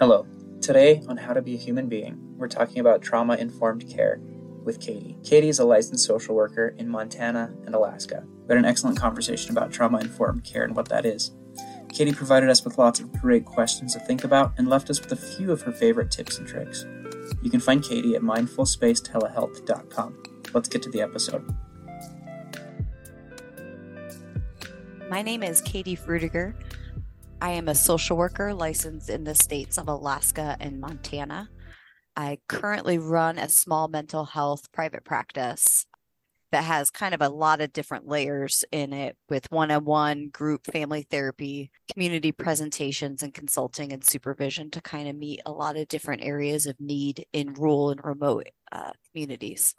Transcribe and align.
Hello. 0.00 0.26
Today 0.62 1.02
on 1.08 1.18
How 1.18 1.34
to 1.34 1.42
Be 1.42 1.56
a 1.56 1.58
Human 1.58 1.86
Being, 1.86 2.16
we're 2.38 2.48
talking 2.48 2.78
about 2.78 3.02
trauma 3.02 3.34
informed 3.34 3.86
care 3.86 4.18
with 4.64 4.80
Katie. 4.80 5.18
Katie 5.22 5.50
is 5.50 5.58
a 5.58 5.64
licensed 5.66 6.06
social 6.06 6.34
worker 6.34 6.74
in 6.78 6.88
Montana 6.88 7.54
and 7.66 7.74
Alaska. 7.74 8.24
We 8.26 8.48
had 8.48 8.56
an 8.56 8.64
excellent 8.64 8.98
conversation 8.98 9.50
about 9.50 9.72
trauma 9.72 9.98
informed 9.98 10.42
care 10.42 10.64
and 10.64 10.74
what 10.74 10.88
that 10.88 11.04
is. 11.04 11.32
Katie 11.92 12.14
provided 12.14 12.48
us 12.48 12.64
with 12.64 12.78
lots 12.78 12.98
of 12.98 13.12
great 13.12 13.44
questions 13.44 13.92
to 13.92 14.00
think 14.00 14.24
about 14.24 14.54
and 14.56 14.68
left 14.68 14.88
us 14.88 15.02
with 15.02 15.12
a 15.12 15.16
few 15.16 15.52
of 15.52 15.60
her 15.60 15.72
favorite 15.72 16.10
tips 16.10 16.38
and 16.38 16.48
tricks. 16.48 16.86
You 17.42 17.50
can 17.50 17.60
find 17.60 17.84
Katie 17.84 18.16
at 18.16 18.22
mindfulspacetelehealth.com. 18.22 20.22
Let's 20.54 20.68
get 20.70 20.80
to 20.80 20.90
the 20.90 21.02
episode. 21.02 21.46
My 25.10 25.20
name 25.20 25.42
is 25.42 25.60
Katie 25.60 25.94
Frutiger. 25.94 26.54
I 27.42 27.52
am 27.52 27.68
a 27.68 27.74
social 27.74 28.18
worker 28.18 28.52
licensed 28.52 29.08
in 29.08 29.24
the 29.24 29.34
states 29.34 29.78
of 29.78 29.88
Alaska 29.88 30.58
and 30.60 30.78
Montana. 30.78 31.48
I 32.14 32.38
currently 32.48 32.98
run 32.98 33.38
a 33.38 33.48
small 33.48 33.88
mental 33.88 34.26
health 34.26 34.70
private 34.72 35.04
practice 35.04 35.86
that 36.52 36.64
has 36.64 36.90
kind 36.90 37.14
of 37.14 37.22
a 37.22 37.30
lot 37.30 37.62
of 37.62 37.72
different 37.72 38.06
layers 38.06 38.62
in 38.72 38.92
it 38.92 39.16
with 39.30 39.50
one 39.50 39.70
on 39.70 39.86
one 39.86 40.28
group 40.28 40.66
family 40.66 41.06
therapy, 41.10 41.70
community 41.90 42.30
presentations, 42.30 43.22
and 43.22 43.32
consulting 43.32 43.90
and 43.90 44.04
supervision 44.04 44.70
to 44.72 44.82
kind 44.82 45.08
of 45.08 45.16
meet 45.16 45.40
a 45.46 45.52
lot 45.52 45.78
of 45.78 45.88
different 45.88 46.22
areas 46.22 46.66
of 46.66 46.78
need 46.78 47.24
in 47.32 47.54
rural 47.54 47.90
and 47.90 48.04
remote 48.04 48.48
uh, 48.70 48.90
communities. 49.10 49.74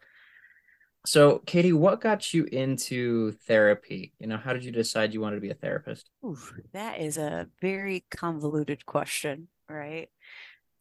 So, 1.06 1.40
Katie, 1.40 1.74
what 1.74 2.00
got 2.00 2.34
you 2.34 2.44
into 2.46 3.32
therapy? 3.48 4.14
You 4.20 4.28
know, 4.28 4.38
how 4.38 4.54
did 4.54 4.64
you 4.64 4.72
decide 4.72 5.14
you 5.14 5.22
wanted 5.22 5.38
to 5.38 5.42
be 5.42 5.50
a 5.50 5.56
therapist? 5.56 6.10
That 6.74 7.00
is 7.00 7.18
a 7.18 7.48
very 7.60 8.06
convoluted 8.12 8.86
question, 8.86 9.48
right? 9.68 10.10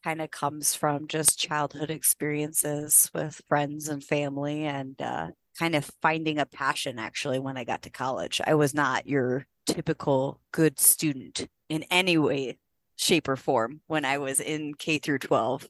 Kind 0.05 0.21
of 0.21 0.31
comes 0.31 0.75
from 0.75 1.09
just 1.09 1.39
childhood 1.39 1.91
experiences 1.91 3.11
with 3.15 3.41
friends 3.49 3.89
and 3.89 4.05
family 4.05 4.65
and 4.65 5.01
uh, 5.01 5.29
kind 5.59 5.75
of 5.75 5.91
finding 6.03 6.39
a 6.39 6.47
passion 6.47 6.99
actually 6.99 7.39
when 7.39 7.57
I 7.57 7.65
got 7.65 7.83
to 7.83 7.91
college. 7.91 8.43
I 8.47 8.55
was 8.55 8.75
not 8.75 9.07
your 9.07 9.47
typical 9.67 10.41
good 10.53 10.79
student 10.79 11.49
in 11.71 11.85
any 11.91 12.19
way, 12.19 12.59
shape, 12.97 13.27
or 13.27 13.37
form 13.37 13.81
when 13.87 14.05
I 14.05 14.19
was 14.19 14.39
in 14.39 14.75
K 14.75 14.99
through 14.99 15.21
12. 15.21 15.67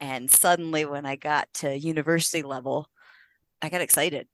And 0.00 0.30
suddenly, 0.30 0.84
when 0.84 1.06
I 1.06 1.16
got 1.16 1.48
to 1.54 1.78
university 1.78 2.42
level, 2.42 2.88
I 3.62 3.68
got 3.68 3.80
excited 3.80 4.26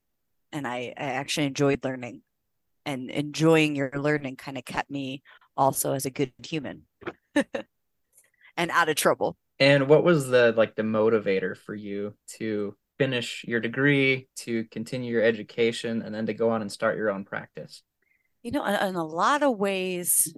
and 0.52 0.66
I, 0.66 0.92
I 0.96 1.04
actually 1.04 1.46
enjoyed 1.46 1.84
learning 1.84 2.22
and 2.86 3.10
enjoying 3.10 3.76
your 3.76 3.92
learning 3.94 4.36
kind 4.36 4.58
of 4.58 4.64
kept 4.64 4.90
me 4.90 5.22
also 5.56 5.92
as 5.92 6.06
a 6.06 6.10
good 6.10 6.32
human 6.44 6.82
and 7.34 8.70
out 8.70 8.88
of 8.88 8.96
trouble. 8.96 9.36
And 9.58 9.88
what 9.88 10.04
was 10.04 10.28
the 10.28 10.54
like 10.56 10.74
the 10.74 10.82
motivator 10.82 11.56
for 11.56 11.74
you 11.74 12.14
to 12.38 12.74
finish 12.98 13.44
your 13.46 13.60
degree, 13.60 14.28
to 14.36 14.64
continue 14.64 15.12
your 15.12 15.22
education, 15.22 16.02
and 16.02 16.14
then 16.14 16.26
to 16.26 16.34
go 16.34 16.50
on 16.50 16.62
and 16.62 16.72
start 16.72 16.96
your 16.96 17.10
own 17.10 17.24
practice? 17.24 17.82
You 18.42 18.52
know, 18.52 18.64
in 18.64 18.94
a 18.94 19.04
lot 19.04 19.42
of 19.42 19.58
ways, 19.58 20.32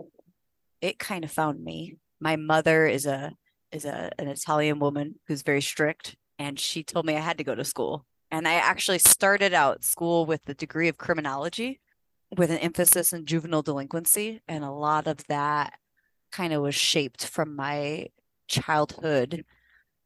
it 0.81 0.99
kind 0.99 1.25
of 1.25 1.31
found 1.31 1.63
me. 1.63 1.97
My 2.21 2.35
mother 2.35 2.87
is 2.87 3.07
a 3.07 3.33
is 3.71 3.85
a 3.85 4.11
an 4.19 4.27
Italian 4.27 4.81
woman 4.81 5.15
who's 5.29 5.43
very 5.43 5.63
strict, 5.63 6.17
and 6.39 6.59
she 6.59 6.83
told 6.83 7.07
me 7.07 7.17
I 7.17 7.21
had 7.21 7.39
to 7.39 7.45
go 7.45 7.55
to 7.55 7.65
school 7.65 8.05
and 8.33 8.49
I 8.49 8.55
actually 8.55 8.99
started 8.99 9.53
out 9.53 9.85
school 9.85 10.25
with 10.25 10.47
the 10.47 10.55
degree 10.55 10.89
of 10.89 10.97
criminology 10.97 11.81
with 12.35 12.51
an 12.51 12.57
emphasis 12.59 13.13
in 13.13 13.27
juvenile 13.27 13.61
delinquency. 13.61 14.41
And 14.49 14.65
a 14.65 14.71
lot 14.71 15.07
of 15.07 15.19
that 15.29 15.75
kind 16.33 16.55
of 16.55 16.63
was 16.63 16.75
shaped 16.75 17.27
from 17.27 17.55
my 17.55 18.07
childhood, 18.49 19.45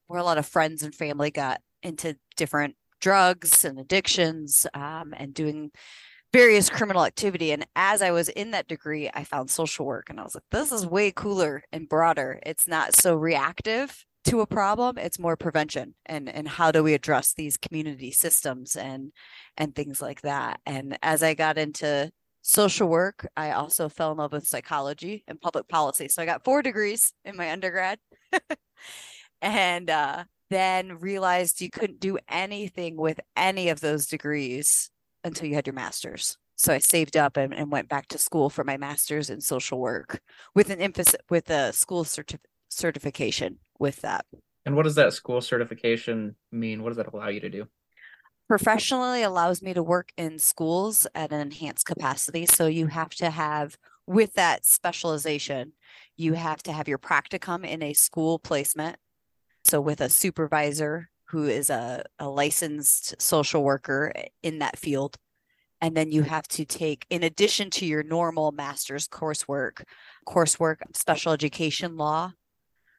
where 0.09 0.19
a 0.19 0.25
lot 0.25 0.39
of 0.39 0.47
friends 0.47 0.83
and 0.83 0.93
family 0.93 1.31
got 1.31 1.61
into 1.84 2.17
different 2.37 2.75
drugs 3.01 3.65
and 3.65 3.78
addictions 3.78 4.67
um, 4.75 5.15
and 5.17 5.33
doing 5.33 5.71
various 6.33 6.69
criminal 6.69 7.05
activity. 7.05 7.53
And 7.53 7.65
as 7.77 8.03
I 8.03 8.11
was 8.11 8.28
in 8.31 8.51
that 8.51 8.67
degree, 8.67 9.09
I 9.15 9.22
found 9.22 9.51
social 9.51 9.87
work 9.87 10.11
and 10.11 10.19
I 10.19 10.25
was 10.25 10.34
like, 10.34 10.43
this 10.51 10.72
is 10.72 10.84
way 10.84 11.12
cooler 11.12 11.62
and 11.71 11.89
broader. 11.89 12.41
It's 12.45 12.67
not 12.67 12.97
so 12.97 13.15
reactive 13.15 14.05
to 14.27 14.41
a 14.41 14.47
problem 14.47 14.99
it's 14.99 15.19
more 15.19 15.37
prevention 15.37 15.95
and 16.07 16.29
and 16.29 16.49
how 16.49 16.71
do 16.71 16.83
we 16.83 16.95
address 16.95 17.33
these 17.33 17.57
community 17.57 18.11
systems 18.11 18.77
and 18.77 19.13
and 19.57 19.75
things 19.75 20.03
like 20.03 20.23
that. 20.23 20.61
And 20.67 20.99
as 21.03 21.23
i 21.23 21.35
got 21.35 21.59
into 21.59 22.11
social 22.43 22.89
work 22.89 23.27
i 23.37 23.51
also 23.53 23.89
fell 23.89 24.13
in 24.13 24.19
love 24.19 24.33
with 24.33 24.47
psychology 24.47 25.25
and 25.27 25.41
public 25.41 25.69
policy. 25.69 26.09
So 26.09 26.23
i 26.23 26.27
got 26.27 26.45
four 26.45 26.63
degrees 26.63 27.13
in 27.25 27.37
my 27.37 27.51
undergrad. 27.51 27.99
And 29.43 29.91
uh, 29.91 30.25
then 30.51 30.99
realized 30.99 31.61
you 31.61 31.71
couldn't 31.71 32.01
do 32.01 32.19
anything 32.29 32.97
with 32.97 33.21
any 33.37 33.69
of 33.69 33.81
those 33.81 34.07
degrees 34.07 34.91
until 35.25 35.49
you 35.49 35.55
had 35.55 35.67
your 35.67 35.75
master's. 35.75 36.37
So 36.57 36.73
i 36.73 36.79
saved 36.79 37.17
up 37.17 37.37
and, 37.37 37.53
and 37.53 37.71
went 37.71 37.89
back 37.89 38.09
to 38.09 38.19
school 38.19 38.49
for 38.49 38.65
my 38.65 38.77
master's 38.79 39.29
in 39.29 39.41
social 39.41 39.79
work 39.79 40.21
with 40.55 40.71
an 40.71 40.81
emphasis 40.81 41.21
with 41.29 41.51
a 41.51 41.73
school 41.73 42.05
certi- 42.05 42.39
certification 42.77 43.59
with 43.79 44.03
that. 44.03 44.25
And 44.65 44.77
what 44.77 44.83
does 44.83 44.97
that 44.97 45.13
school 45.13 45.41
certification 45.41 46.37
mean? 46.51 46.83
What 46.83 46.91
does 46.91 46.97
that 46.97 47.13
allow 47.13 47.29
you 47.29 47.41
to 47.41 47.49
do? 47.49 47.67
Professionally 48.49 49.23
allows 49.23 49.63
me 49.63 49.75
to 49.75 49.83
work 49.83 50.11
in 50.17 50.39
schools 50.39 51.07
at 51.15 51.33
an 51.33 51.41
enhanced 51.41 51.87
capacity. 51.87 52.47
So 52.47 52.67
you 52.67 52.87
have 52.89 53.11
to 53.17 53.31
have, 53.31 53.77
with 54.07 54.35
that 54.35 54.65
specialization, 54.65 55.73
you 56.17 56.35
have 56.35 56.63
to 56.65 56.73
have 56.73 56.89
your 56.89 56.99
practicum 56.99 57.67
in 57.67 57.83
a 57.83 57.93
school 57.93 58.39
placement. 58.39 58.97
So 59.65 59.81
with 59.81 60.01
a 60.01 60.09
supervisor 60.09 61.09
who 61.31 61.45
is 61.45 61.71
a, 61.71 62.05
a 62.19 62.29
licensed 62.29 63.21
social 63.21 63.65
worker 63.65 64.13
in 64.43 64.61
that 64.61 64.79
field. 64.79 65.17
And 65.81 65.97
then 65.97 66.11
you 66.11 66.23
have 66.23 66.49
to 66.49 66.65
take, 66.65 67.05
in 67.11 67.23
addition 67.23 67.69
to 67.71 67.87
your 67.87 68.03
normal 68.03 68.53
master's 68.53 69.09
coursework, 69.09 69.83
coursework, 70.27 70.77
special 70.95 71.33
education 71.33 71.97
law, 71.97 72.33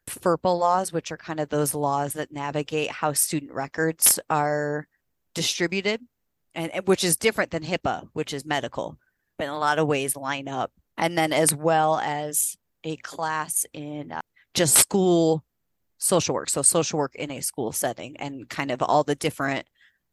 FERPA 0.07 0.57
laws, 0.57 0.91
which 0.91 1.12
are 1.12 1.18
kind 1.18 1.40
of 1.40 1.50
those 1.50 1.73
laws 1.73 2.13
that 2.13 2.31
navigate 2.31 2.90
how 2.90 3.13
student 3.13 3.51
records 3.51 4.19
are 4.29 4.88
distributed, 5.34 6.01
and 6.56 6.72
which 6.85 7.03
is 7.03 7.18
different 7.18 7.51
than 7.51 7.63
HIPAA, 7.63 8.09
which 8.13 8.34
is 8.34 8.46
medical, 8.46 8.97
but 9.38 9.46
in 9.46 9.50
a 9.50 9.59
lot 9.59 9.79
of 9.79 9.88
ways 9.88 10.16
line 10.16 10.47
up. 10.47 10.72
And 10.97 11.17
then 11.17 11.31
as 11.31 11.53
well 11.53 12.00
as 12.00 12.57
a 12.84 12.96
class 12.97 13.66
in 13.73 14.12
uh, 14.12 14.22
just 14.53 14.75
school 14.75 15.44
social 16.00 16.35
work, 16.35 16.50
so 16.50 16.62
social 16.62 16.97
work 16.97 17.16
in 17.16 17.31
a 17.31 17.41
school 17.41 17.72
setting, 17.72 18.17
and 18.17 18.50
kind 18.50 18.72
of 18.72 18.81
all 18.81 19.03
the 19.03 19.16
different 19.16 19.67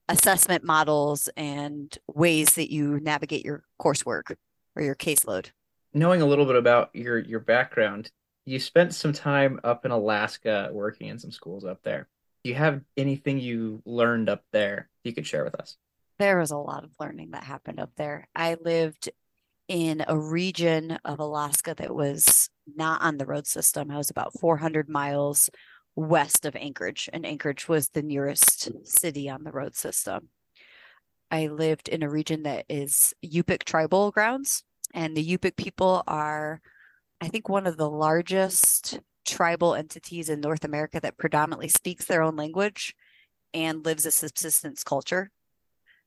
assessment 0.09 0.65
models 0.65 1.28
and 1.37 1.97
ways 2.06 2.54
that 2.54 2.71
you 2.71 3.00
navigate 3.00 3.44
your 3.44 3.65
coursework 3.81 4.34
or 4.77 4.83
your 4.83 4.94
caseload. 4.94 5.50
Knowing 5.94 6.21
a 6.21 6.27
little 6.27 6.44
bit 6.44 6.56
about 6.56 6.91
your 6.93 7.19
your 7.19 7.41
background, 7.41 8.10
you 8.47 8.59
spent 8.59 8.94
some 8.94 9.12
time 9.12 9.60
up 9.65 9.84
in 9.84 9.91
Alaska 9.91 10.71
working 10.72 11.09
in 11.09 11.19
some 11.19 11.31
schools 11.31 11.65
up 11.65 11.82
there. 11.82 12.09
Do 12.43 12.50
you 12.50 12.56
have 12.56 12.82
anything 12.97 13.38
you 13.38 13.82
learned 13.87 14.28
up 14.28 14.44
there 14.53 14.91
you 15.03 15.15
could 15.15 15.27
share 15.27 15.44
with 15.44 15.55
us? 15.55 15.77
There 16.19 16.38
was 16.38 16.50
a 16.50 16.59
lot 16.59 16.84
of 16.84 16.91
learning 17.00 17.31
that 17.31 17.44
happened 17.44 17.81
up 17.81 17.91
there. 17.97 18.28
I 18.37 18.56
lived 18.60 19.10
in 19.66 20.04
a 20.06 20.19
region 20.19 20.99
of 21.04 21.21
Alaska 21.21 21.75
that 21.77 21.94
was 21.94 22.50
not 22.77 23.00
on 23.00 23.16
the 23.16 23.27
road 23.27 23.47
system. 23.47 23.91
I 23.91 23.97
was 23.97 24.10
about 24.10 24.38
400 24.38 24.88
miles 24.88 25.49
west 25.97 26.44
of 26.44 26.54
Anchorage, 26.54 27.09
and 27.12 27.25
Anchorage 27.25 27.69
was 27.69 27.88
the 27.88 28.03
nearest 28.03 28.71
city 28.87 29.31
on 29.31 29.44
the 29.44 29.53
road 29.53 29.75
system. 29.75 30.28
I 31.31 31.47
lived 31.47 31.88
in 31.88 32.03
a 32.03 32.10
region 32.10 32.43
that 32.43 32.66
is 32.69 33.15
Yupik 33.25 33.65
tribal 33.65 34.10
grounds, 34.10 34.65
and 34.92 35.16
the 35.16 35.27
Yupik 35.27 35.57
people 35.57 36.03
are 36.07 36.60
I 37.24 37.28
think, 37.28 37.48
one 37.48 37.66
of 37.66 37.76
the 37.76 37.88
largest 37.88 39.00
tribal 39.24 39.74
entities 39.74 40.28
in 40.28 40.41
North 40.41 40.65
America 40.65 41.00
that 41.00 41.16
predominantly 41.16 41.68
speaks 41.68 42.04
their 42.04 42.22
own 42.22 42.36
language 42.36 42.94
and 43.54 43.84
lives 43.84 44.04
a 44.04 44.10
subsistence 44.10 44.84
culture. 44.84 45.30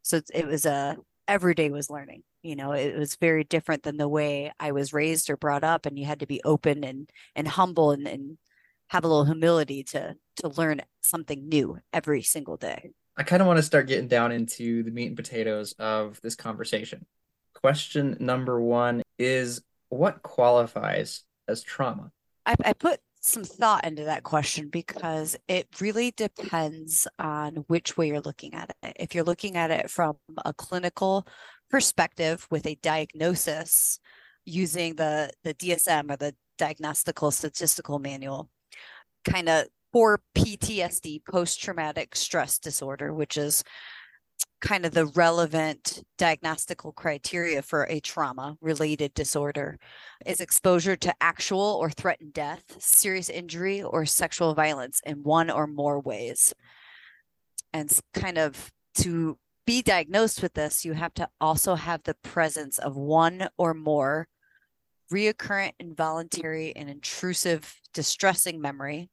So 0.04 0.22
it 0.34 0.46
was 0.46 0.66
a 0.66 0.98
every 1.28 1.56
day 1.56 1.70
was 1.70 1.90
learning. 1.90 2.24
You 2.44 2.56
know, 2.56 2.72
it 2.72 2.96
was 2.98 3.16
very 3.16 3.44
different 3.44 3.84
than 3.84 3.98
the 3.98 4.08
way 4.08 4.52
I 4.60 4.72
was 4.72 4.94
raised 4.94 5.30
or 5.30 5.38
brought 5.38 5.64
up, 5.64 5.86
and 5.86 5.98
you 5.98 6.06
had 6.06 6.20
to 6.20 6.28
be 6.28 6.42
open 6.46 6.84
and 6.84 7.10
and 7.36 7.48
humble 7.48 7.92
and, 7.92 8.08
and 8.08 8.38
have 8.90 9.04
a 9.04 9.08
little 9.08 9.26
humility 9.26 9.84
to 9.86 10.16
to 10.38 10.50
learn 10.50 10.82
something 11.02 11.50
new 11.50 11.80
every 11.92 12.22
single 12.22 12.58
day. 12.58 12.92
I 13.18 13.24
kind 13.24 13.42
of 13.42 13.48
want 13.48 13.58
to 13.58 13.64
start 13.64 13.88
getting 13.88 14.08
down 14.08 14.32
into 14.32 14.84
the 14.84 14.92
meat 14.92 15.08
and 15.08 15.16
potatoes 15.16 15.74
of 15.80 16.22
this 16.22 16.36
conversation. 16.36 17.08
Question 17.56 18.18
number 18.20 18.62
one 18.62 19.02
is 19.18 19.62
what 19.90 20.22
qualifies 20.22 21.24
as 21.48 21.64
trauma? 21.64 22.12
I, 22.46 22.56
I 22.64 22.74
put 22.74 23.00
some 23.22 23.44
thought 23.44 23.86
into 23.86 24.06
that 24.06 24.24
question 24.24 24.70
because 24.70 25.36
it 25.48 25.68
really 25.82 26.12
depends 26.12 27.08
on 27.20 27.66
which 27.68 27.98
way 27.98 28.08
you're 28.08 28.22
looking 28.22 28.54
at 28.54 28.76
it. 28.84 28.94
If 28.98 29.16
you're 29.16 29.24
looking 29.24 29.58
at 29.58 29.72
it 29.72 29.90
from 29.90 30.18
a 30.46 30.54
clinical 30.54 31.28
perspective 31.70 32.48
with 32.50 32.66
a 32.66 32.76
diagnosis 32.76 34.00
using 34.46 34.96
the, 34.96 35.32
the 35.44 35.54
DSM 35.54 36.12
or 36.12 36.18
the 36.18 36.36
Diagnostical 36.58 37.32
Statistical 37.32 38.00
Manual, 38.00 38.50
kind 39.26 39.50
of 39.50 39.66
for 39.92 40.22
PTSD, 40.36 41.26
post 41.30 41.62
traumatic 41.62 42.16
stress 42.16 42.60
disorder, 42.60 43.14
which 43.14 43.38
is 43.38 43.64
kind 44.60 44.86
of 44.86 44.94
the 44.94 45.06
relevant 45.08 46.04
diagnostical 46.18 46.92
criteria 46.92 47.62
for 47.62 47.84
a 47.84 48.00
trauma 48.00 48.58
related 48.62 49.14
disorder 49.14 49.78
is 50.26 50.40
exposure 50.40 50.96
to 50.96 51.14
actual 51.22 51.78
or 51.80 51.90
threatened 51.90 52.34
death, 52.34 52.64
serious 52.80 53.30
injury, 53.30 53.82
or 53.84 54.06
sexual 54.06 54.54
violence 54.54 55.00
in 55.06 55.24
one 55.24 55.50
or 55.50 55.68
more 55.68 56.00
ways. 56.00 56.54
And 57.74 57.92
kind 58.14 58.38
of 58.38 58.72
to 58.96 59.38
be 59.66 59.82
diagnosed 59.82 60.42
with 60.42 60.54
this, 60.54 60.84
you 60.84 60.94
have 60.94 61.14
to 61.16 61.30
also 61.40 61.76
have 61.76 62.04
the 62.04 62.16
presence 62.16 62.80
of 62.80 62.96
one 62.96 63.50
or 63.58 63.74
more 63.74 64.28
reoccurrent, 65.12 65.74
involuntary, 65.80 66.76
and 66.76 66.90
intrusive 66.90 67.80
distressing 67.94 68.60
memory, 68.60 69.10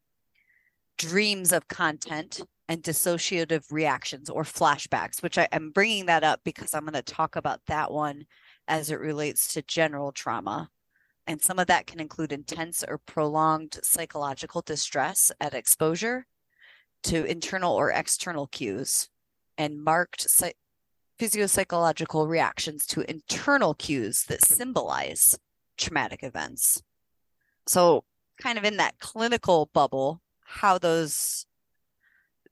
dreams 0.96 1.52
of 1.52 1.68
content, 1.68 2.40
and 2.68 2.82
dissociative 2.82 3.70
reactions 3.70 4.30
or 4.30 4.42
flashbacks, 4.42 5.22
which 5.22 5.38
I, 5.38 5.48
am 5.52 5.70
bringing 5.70 6.06
that 6.06 6.24
up 6.24 6.40
because 6.44 6.74
I'm 6.74 6.84
going 6.84 6.94
to 6.94 7.02
talk 7.02 7.36
about 7.36 7.60
that 7.66 7.92
one 7.92 8.24
as 8.66 8.90
it 8.90 9.00
relates 9.00 9.52
to 9.54 9.62
general 9.62 10.12
trauma. 10.12 10.70
And 11.26 11.42
some 11.42 11.58
of 11.58 11.66
that 11.66 11.86
can 11.86 12.00
include 12.00 12.32
intense 12.32 12.84
or 12.86 12.98
prolonged 12.98 13.78
psychological 13.82 14.62
distress 14.62 15.30
at 15.40 15.54
exposure 15.54 16.26
to 17.04 17.24
internal 17.24 17.74
or 17.74 17.90
external 17.90 18.46
cues 18.46 19.08
and 19.58 19.82
marked 19.82 20.26
physiopsychological 21.18 22.28
reactions 22.28 22.86
to 22.86 23.08
internal 23.08 23.74
cues 23.74 24.24
that 24.24 24.44
symbolize 24.44 25.38
traumatic 25.76 26.22
events. 26.22 26.82
So, 27.66 28.04
kind 28.40 28.58
of 28.58 28.64
in 28.64 28.78
that 28.78 28.98
clinical 28.98 29.70
bubble, 29.72 30.20
how 30.44 30.78
those 30.78 31.46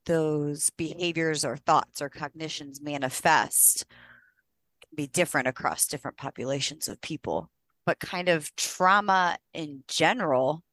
those 0.05 0.69
behaviors 0.71 1.45
or 1.45 1.57
thoughts 1.57 2.01
or 2.01 2.09
cognitions 2.09 2.81
manifest 2.81 3.85
can 4.81 4.95
be 4.95 5.07
different 5.07 5.47
across 5.47 5.87
different 5.87 6.17
populations 6.17 6.87
of 6.87 7.01
people. 7.01 7.49
But 7.85 7.99
kind 7.99 8.29
of 8.29 8.55
trauma 8.55 9.37
in 9.53 9.83
general 9.87 10.63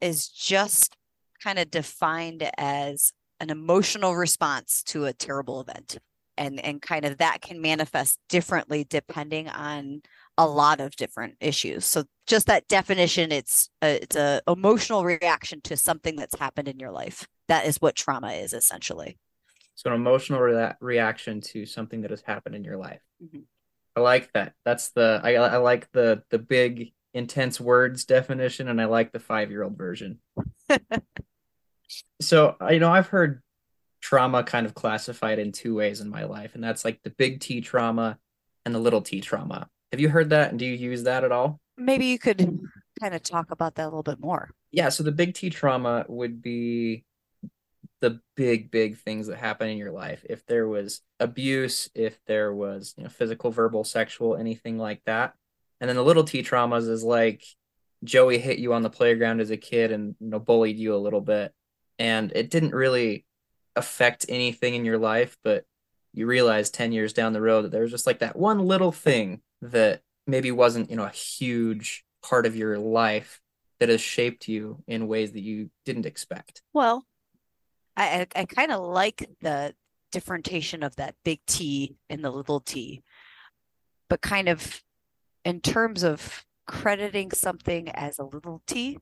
is 0.00 0.28
just 0.28 0.96
kind 1.42 1.58
of 1.58 1.70
defined 1.70 2.48
as 2.58 3.12
an 3.40 3.50
emotional 3.50 4.14
response 4.14 4.82
to 4.84 5.04
a 5.04 5.12
terrible 5.12 5.60
event. 5.60 5.98
And, 6.38 6.58
and 6.64 6.80
kind 6.80 7.04
of 7.04 7.18
that 7.18 7.42
can 7.42 7.60
manifest 7.60 8.18
differently 8.28 8.84
depending 8.88 9.48
on 9.48 10.02
a 10.38 10.46
lot 10.46 10.80
of 10.80 10.96
different 10.96 11.36
issues. 11.40 11.84
So 11.84 12.04
just 12.26 12.46
that 12.46 12.66
definition, 12.68 13.32
it's 13.32 13.68
a, 13.82 14.02
it's 14.02 14.16
a 14.16 14.40
emotional 14.48 15.04
reaction 15.04 15.60
to 15.62 15.76
something 15.76 16.16
that's 16.16 16.38
happened 16.38 16.68
in 16.68 16.78
your 16.78 16.90
life. 16.90 17.26
That 17.48 17.66
is 17.66 17.78
what 17.78 17.94
trauma 17.94 18.32
is 18.32 18.52
essentially. 18.52 19.18
So 19.74 19.90
an 19.90 19.96
emotional 19.96 20.40
re- 20.40 20.72
reaction 20.80 21.40
to 21.52 21.66
something 21.66 22.02
that 22.02 22.10
has 22.10 22.22
happened 22.22 22.54
in 22.54 22.64
your 22.64 22.76
life. 22.76 23.00
Mm-hmm. 23.22 23.40
I 23.96 24.00
like 24.00 24.32
that. 24.32 24.54
That's 24.64 24.90
the 24.90 25.20
I, 25.22 25.34
I 25.34 25.56
like 25.58 25.90
the 25.92 26.22
the 26.30 26.38
big 26.38 26.92
intense 27.12 27.60
words 27.60 28.04
definition, 28.04 28.68
and 28.68 28.80
I 28.80 28.86
like 28.86 29.12
the 29.12 29.20
five 29.20 29.50
year 29.50 29.62
old 29.62 29.76
version. 29.76 30.18
so 32.20 32.56
you 32.70 32.78
know 32.78 32.90
I've 32.90 33.08
heard 33.08 33.42
trauma 34.00 34.44
kind 34.44 34.66
of 34.66 34.74
classified 34.74 35.38
in 35.38 35.52
two 35.52 35.74
ways 35.74 36.00
in 36.00 36.08
my 36.08 36.24
life, 36.24 36.54
and 36.54 36.64
that's 36.64 36.84
like 36.84 37.02
the 37.02 37.10
big 37.10 37.40
T 37.40 37.60
trauma 37.60 38.18
and 38.64 38.74
the 38.74 38.78
little 38.78 39.02
T 39.02 39.20
trauma. 39.20 39.68
Have 39.92 40.00
you 40.00 40.08
heard 40.08 40.30
that? 40.30 40.50
And 40.50 40.58
do 40.58 40.64
you 40.64 40.72
use 40.72 41.02
that 41.04 41.22
at 41.22 41.32
all? 41.32 41.60
Maybe 41.76 42.06
you 42.06 42.18
could 42.18 42.60
kind 42.98 43.14
of 43.14 43.22
talk 43.22 43.50
about 43.50 43.74
that 43.74 43.84
a 43.84 43.84
little 43.84 44.02
bit 44.02 44.18
more. 44.18 44.50
Yeah. 44.70 44.88
So 44.88 45.02
the 45.02 45.12
big 45.12 45.34
T 45.34 45.50
trauma 45.50 46.06
would 46.08 46.40
be 46.40 47.04
the 48.00 48.20
big, 48.34 48.70
big 48.70 48.96
things 48.96 49.26
that 49.26 49.36
happen 49.36 49.68
in 49.68 49.76
your 49.76 49.92
life. 49.92 50.24
If 50.28 50.46
there 50.46 50.66
was 50.66 51.02
abuse, 51.20 51.90
if 51.94 52.18
there 52.26 52.54
was 52.54 52.94
you 52.96 53.04
know, 53.04 53.10
physical, 53.10 53.50
verbal, 53.50 53.84
sexual, 53.84 54.36
anything 54.36 54.78
like 54.78 55.02
that. 55.04 55.34
And 55.80 55.88
then 55.88 55.96
the 55.96 56.04
little 56.04 56.24
T 56.24 56.42
traumas 56.42 56.88
is 56.88 57.04
like 57.04 57.44
Joey 58.02 58.38
hit 58.38 58.58
you 58.58 58.72
on 58.72 58.82
the 58.82 58.90
playground 58.90 59.40
as 59.40 59.50
a 59.50 59.56
kid 59.56 59.92
and 59.92 60.16
you 60.20 60.30
know 60.30 60.38
bullied 60.38 60.78
you 60.78 60.94
a 60.94 60.96
little 60.96 61.20
bit. 61.20 61.52
And 61.98 62.32
it 62.34 62.50
didn't 62.50 62.74
really 62.74 63.26
affect 63.76 64.24
anything 64.28 64.74
in 64.74 64.84
your 64.86 64.98
life, 64.98 65.36
but 65.44 65.64
you 66.14 66.26
realize 66.26 66.70
10 66.70 66.92
years 66.92 67.12
down 67.12 67.32
the 67.32 67.40
road 67.40 67.62
that 67.62 67.72
there 67.72 67.82
was 67.82 67.90
just 67.90 68.06
like 68.06 68.20
that 68.20 68.36
one 68.36 68.58
little 68.58 68.92
thing 68.92 69.40
that 69.62 70.02
maybe 70.26 70.50
wasn't 70.50 70.90
you 70.90 70.96
know 70.96 71.04
a 71.04 71.10
huge 71.10 72.04
part 72.22 72.46
of 72.46 72.54
your 72.54 72.78
life 72.78 73.40
that 73.80 73.88
has 73.88 74.00
shaped 74.00 74.46
you 74.46 74.82
in 74.86 75.08
ways 75.08 75.32
that 75.32 75.42
you 75.42 75.70
didn't 75.84 76.06
expect? 76.06 76.62
Well 76.72 77.04
i 77.96 78.26
i, 78.34 78.40
I 78.40 78.44
kind 78.44 78.72
of 78.72 78.80
like 78.82 79.28
the 79.40 79.74
differentiation 80.10 80.82
of 80.82 80.96
that 80.96 81.14
big 81.24 81.40
t 81.46 81.96
and 82.10 82.24
the 82.24 82.30
little 82.30 82.60
t 82.60 83.02
but 84.08 84.20
kind 84.20 84.48
of 84.48 84.82
in 85.44 85.60
terms 85.60 86.02
of 86.02 86.44
crediting 86.66 87.30
something 87.32 87.88
as 87.90 88.18
a 88.18 88.24
little 88.24 88.62
t 88.66 88.98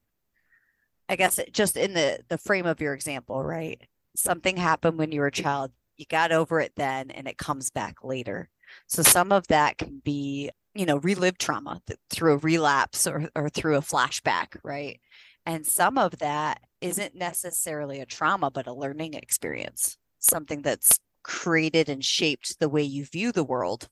i 1.09 1.17
guess 1.17 1.39
it, 1.39 1.53
just 1.53 1.77
in 1.77 1.95
the 1.95 2.21
the 2.29 2.39
frame 2.39 2.67
of 2.67 2.81
your 2.81 2.95
example 2.95 3.43
right? 3.43 3.83
Something 4.17 4.57
happened 4.57 4.99
when 4.99 5.13
you 5.13 5.21
were 5.21 5.29
a 5.29 5.33
child 5.33 5.73
you 5.97 6.05
got 6.09 6.33
over 6.33 6.61
it 6.61 6.73
then 6.77 7.11
and 7.11 7.29
it 7.29 7.39
comes 7.39 7.71
back 7.71 8.03
later 8.03 8.49
so 8.87 9.03
some 9.03 9.33
of 9.33 9.47
that 9.49 9.79
can 9.79 10.01
be, 10.05 10.51
you 10.75 10.87
know, 10.87 10.99
relived 10.99 11.41
trauma 11.41 11.81
through 12.11 12.35
a 12.35 12.39
relapse 12.39 13.07
or, 13.07 13.29
or 13.35 13.49
through 13.49 13.77
a 13.77 13.83
flashback, 13.83 14.57
right? 14.63 15.01
And 15.47 15.67
some 15.67 15.99
of 15.99 16.19
that 16.19 16.61
isn't 16.81 17.15
necessarily 17.15 18.01
a 18.01 18.07
trauma, 18.07 18.51
but 18.51 18.67
a 18.67 18.73
learning 18.73 19.15
experience, 19.15 19.97
something 20.19 20.63
that's 20.63 20.99
created 21.23 21.89
and 21.89 22.05
shaped 22.05 22.59
the 22.61 22.69
way 22.69 22.83
you 22.83 23.05
view 23.05 23.33
the 23.33 23.45
world, 23.45 23.89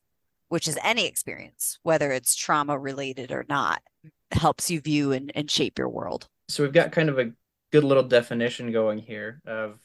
which 0.48 0.68
is 0.68 0.78
any 0.82 1.06
experience, 1.06 1.78
whether 1.82 2.12
it's 2.12 2.34
trauma 2.34 2.78
related 2.78 3.32
or 3.32 3.44
not, 3.48 3.82
helps 4.30 4.70
you 4.70 4.80
view 4.80 5.12
and, 5.12 5.32
and 5.34 5.50
shape 5.50 5.78
your 5.78 5.88
world. 5.88 6.28
So 6.48 6.62
we've 6.62 6.72
got 6.72 6.92
kind 6.92 7.08
of 7.08 7.18
a 7.18 7.32
good 7.72 7.84
little 7.84 8.02
definition 8.02 8.72
going 8.72 8.98
here 8.98 9.40
of 9.46 9.78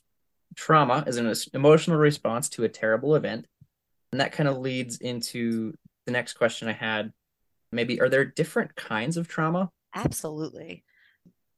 trauma 0.55 1.03
is 1.07 1.17
an 1.17 1.33
emotional 1.53 1.97
response 1.97 2.49
to 2.49 2.63
a 2.63 2.69
terrible 2.69 3.15
event 3.15 3.47
and 4.13 4.21
that 4.21 4.31
kind 4.31 4.47
of 4.47 4.59
leads 4.59 4.97
into 4.97 5.73
the 6.05 6.11
next 6.11 6.33
question 6.33 6.67
I 6.67 6.73
had. 6.73 7.11
Maybe 7.71 7.99
are 7.99 8.09
there 8.09 8.23
different 8.23 8.75
kinds 8.75 9.17
of 9.17 9.27
trauma? 9.27 9.71
Absolutely. 9.95 10.83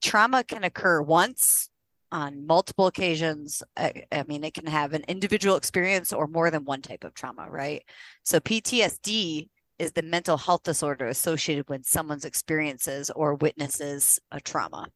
Trauma 0.02 0.42
can 0.42 0.64
occur 0.64 1.02
once 1.02 1.68
on 2.14 2.48
multiple 2.48 2.88
occasions. 2.88 3.62
I, 3.76 4.06
I, 4.10 4.24
mean, 4.24 4.46
it 4.46 4.54
can 4.54 4.68
have 4.68 4.94
an 4.94 5.04
individual 5.10 5.58
experience 5.58 6.14
or 6.14 6.28
more 6.28 6.50
than 6.50 6.64
one 6.64 6.82
type 6.82 7.04
of 7.04 7.14
trauma, 7.14 7.46
right? 7.50 7.84
So, 8.24 8.40
PTSD 8.40 9.50
is 9.78 9.92
the 9.92 10.04
mental 10.04 10.38
health 10.38 10.64
disorder 10.64 11.08
associated 11.08 11.68
when 11.68 11.84
someone's 11.84 12.24
experiences 12.24 13.10
or 13.10 13.36
witnesses 13.36 14.18
a 14.32 14.40
trauma. 14.40 14.88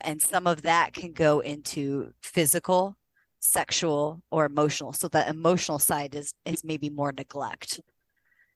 And 0.00 0.20
some 0.20 0.48
of 0.48 0.62
that 0.62 0.94
can 0.94 1.12
go 1.12 1.38
into 1.38 2.10
physical 2.24 2.96
sexual 3.44 4.22
or 4.30 4.46
emotional 4.46 4.92
so 4.92 5.08
the 5.08 5.28
emotional 5.28 5.80
side 5.80 6.14
is 6.14 6.32
is 6.44 6.62
maybe 6.62 6.88
more 6.88 7.12
neglect 7.12 7.80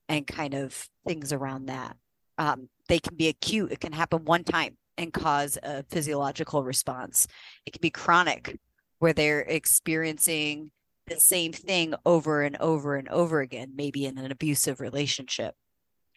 and 0.09 0.25
kind 0.25 0.53
of 0.53 0.87
things 1.05 1.33
around 1.33 1.67
that. 1.67 1.95
Um, 2.37 2.69
they 2.87 2.99
can 2.99 3.15
be 3.15 3.27
acute. 3.27 3.71
It 3.71 3.79
can 3.79 3.91
happen 3.91 4.25
one 4.25 4.43
time 4.43 4.77
and 4.97 5.13
cause 5.13 5.57
a 5.63 5.83
physiological 5.83 6.63
response. 6.63 7.27
It 7.65 7.73
can 7.73 7.81
be 7.81 7.89
chronic 7.89 8.57
where 8.99 9.13
they're 9.13 9.41
experiencing 9.41 10.71
the 11.07 11.19
same 11.19 11.53
thing 11.53 11.93
over 12.05 12.41
and 12.41 12.57
over 12.57 12.95
and 12.95 13.07
over 13.09 13.39
again 13.39 13.73
maybe 13.75 14.05
in 14.05 14.17
an 14.17 14.31
abusive 14.31 14.79
relationship. 14.79 15.55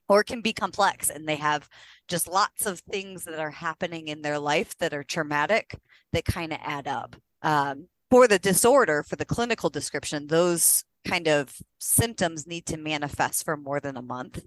Or 0.08 0.20
it 0.20 0.26
can 0.26 0.40
be 0.40 0.52
complex 0.52 1.08
and 1.08 1.28
they 1.28 1.36
have 1.36 1.68
just 2.08 2.28
lots 2.28 2.66
of 2.66 2.80
things 2.80 3.24
that 3.24 3.38
are 3.38 3.50
happening 3.50 4.08
in 4.08 4.22
their 4.22 4.40
life 4.40 4.76
that 4.78 4.92
are 4.92 5.04
traumatic 5.04 5.76
that 6.12 6.24
kind 6.24 6.52
of 6.52 6.58
add 6.62 6.88
up. 6.88 7.14
Um, 7.42 7.86
for 8.10 8.26
the 8.26 8.38
disorder, 8.38 9.02
for 9.02 9.16
the 9.16 9.24
clinical 9.24 9.70
description, 9.70 10.26
those 10.26 10.84
kind 11.06 11.28
of 11.28 11.54
symptoms 11.78 12.46
need 12.46 12.66
to 12.66 12.76
manifest 12.76 13.44
for 13.44 13.56
more 13.56 13.80
than 13.80 13.96
a 13.96 14.02
month, 14.02 14.44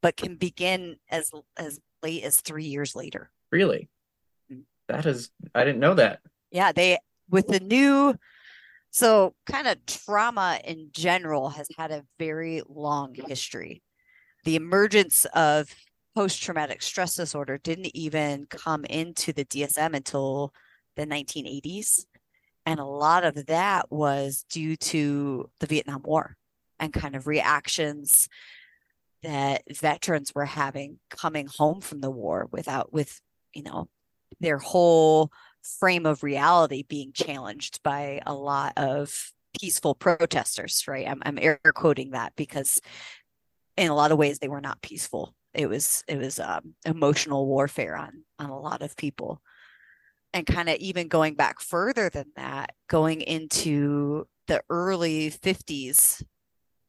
but 0.00 0.16
can 0.16 0.36
begin 0.36 0.96
as 1.10 1.30
as 1.56 1.80
late 2.02 2.22
as 2.22 2.40
three 2.40 2.64
years 2.64 2.94
later. 2.94 3.30
Really? 3.50 3.88
Mm. 4.50 4.62
That 4.88 5.06
is, 5.06 5.30
I 5.54 5.64
didn't 5.64 5.80
know 5.80 5.94
that. 5.94 6.20
Yeah, 6.50 6.72
they 6.72 6.98
with 7.28 7.48
the 7.48 7.60
new, 7.60 8.14
so 8.90 9.34
kind 9.50 9.68
of 9.68 9.84
trauma 9.86 10.58
in 10.64 10.88
general 10.92 11.50
has 11.50 11.68
had 11.76 11.90
a 11.90 12.04
very 12.18 12.62
long 12.68 13.14
history. 13.14 13.82
The 14.44 14.56
emergence 14.56 15.26
of 15.34 15.74
post 16.14 16.42
traumatic 16.42 16.82
stress 16.82 17.14
disorder 17.14 17.58
didn't 17.58 17.94
even 17.94 18.46
come 18.46 18.84
into 18.86 19.32
the 19.32 19.44
DSM 19.44 19.94
until 19.94 20.52
the 20.96 21.06
1980s. 21.06 22.06
And 22.66 22.78
a 22.78 22.84
lot 22.84 23.24
of 23.24 23.46
that 23.46 23.90
was 23.90 24.44
due 24.50 24.76
to 24.76 25.48
the 25.60 25.66
Vietnam 25.66 26.02
War 26.04 26.36
and 26.78 26.92
kind 26.92 27.16
of 27.16 27.26
reactions 27.26 28.28
that 29.22 29.62
veterans 29.70 30.34
were 30.34 30.46
having 30.46 30.98
coming 31.10 31.46
home 31.46 31.80
from 31.80 32.00
the 32.00 32.10
war 32.10 32.48
without, 32.50 32.92
with, 32.92 33.20
you 33.54 33.62
know, 33.62 33.88
their 34.40 34.58
whole 34.58 35.30
frame 35.62 36.06
of 36.06 36.22
reality 36.22 36.82
being 36.88 37.12
challenged 37.12 37.82
by 37.82 38.20
a 38.26 38.34
lot 38.34 38.72
of 38.76 39.32
peaceful 39.58 39.94
protesters, 39.94 40.84
right? 40.86 41.08
I'm, 41.08 41.22
I'm 41.24 41.38
air 41.38 41.58
quoting 41.74 42.10
that 42.10 42.34
because 42.36 42.80
in 43.76 43.90
a 43.90 43.94
lot 43.94 44.12
of 44.12 44.18
ways 44.18 44.38
they 44.38 44.48
were 44.48 44.60
not 44.60 44.82
peaceful. 44.82 45.34
It 45.52 45.68
was 45.68 46.04
it 46.06 46.16
was 46.16 46.38
um, 46.38 46.74
emotional 46.86 47.46
warfare 47.46 47.96
on 47.96 48.22
on 48.38 48.50
a 48.50 48.58
lot 48.58 48.82
of 48.82 48.96
people, 48.96 49.42
and 50.32 50.46
kind 50.46 50.68
of 50.68 50.76
even 50.76 51.08
going 51.08 51.34
back 51.34 51.60
further 51.60 52.08
than 52.08 52.26
that, 52.36 52.74
going 52.88 53.20
into 53.20 54.26
the 54.46 54.62
early 54.70 55.30
50s 55.30 56.22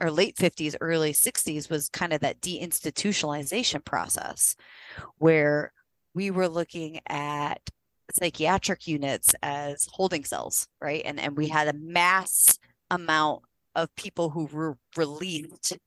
or 0.01 0.12
late 0.12 0.36
50s, 0.36 0.75
early 0.81 1.13
60s 1.13 1.69
was 1.69 1.89
kind 1.89 2.13
of 2.13 2.21
that 2.21 2.41
deinstitutionalization 2.41 3.83
process 3.83 4.55
where 5.17 5.71
we 6.13 6.31
were 6.31 6.50
looking 6.50 7.00
at 7.07 7.62
psychiatric 8.13 8.88
units 8.88 9.33
as 9.41 9.88
holding 9.91 10.25
cells, 10.25 10.67
right? 10.81 11.01
And 11.05 11.19
and 11.19 11.38
we 11.38 11.48
had 11.48 11.67
a 11.67 11.74
mass 11.74 12.60
amount 12.89 13.43
of 13.75 13.95
people 13.95 14.29
who 14.29 14.45
were 14.45 14.77
released 14.98 15.77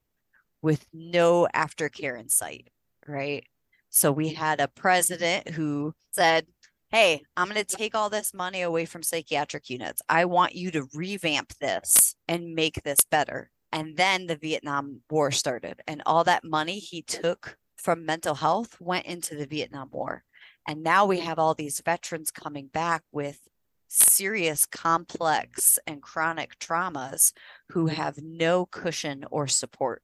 with 0.62 0.86
no 0.92 1.46
aftercare 1.54 2.18
in 2.18 2.28
sight, 2.28 2.68
right? 3.06 3.44
So 3.90 4.10
we 4.10 4.30
had 4.30 4.60
a 4.60 4.68
president 4.68 5.50
who 5.50 5.92
said, 6.12 6.46
Hey, 6.94 7.24
I'm 7.36 7.48
going 7.48 7.56
to 7.56 7.76
take 7.76 7.96
all 7.96 8.08
this 8.08 8.32
money 8.32 8.62
away 8.62 8.84
from 8.84 9.02
psychiatric 9.02 9.68
units. 9.68 10.00
I 10.08 10.26
want 10.26 10.54
you 10.54 10.70
to 10.70 10.86
revamp 10.94 11.52
this 11.54 12.14
and 12.28 12.54
make 12.54 12.84
this 12.84 13.00
better. 13.10 13.50
And 13.72 13.96
then 13.96 14.28
the 14.28 14.36
Vietnam 14.36 15.00
War 15.10 15.32
started, 15.32 15.80
and 15.88 16.02
all 16.06 16.22
that 16.22 16.44
money 16.44 16.78
he 16.78 17.02
took 17.02 17.58
from 17.76 18.06
mental 18.06 18.36
health 18.36 18.80
went 18.80 19.06
into 19.06 19.34
the 19.34 19.48
Vietnam 19.48 19.88
War. 19.90 20.22
And 20.68 20.84
now 20.84 21.04
we 21.04 21.18
have 21.18 21.36
all 21.36 21.52
these 21.52 21.82
veterans 21.84 22.30
coming 22.30 22.68
back 22.68 23.02
with 23.10 23.40
serious, 23.88 24.64
complex, 24.64 25.80
and 25.88 26.00
chronic 26.00 26.56
traumas 26.60 27.32
who 27.70 27.88
have 27.88 28.18
no 28.22 28.66
cushion 28.66 29.24
or 29.32 29.48
support. 29.48 30.00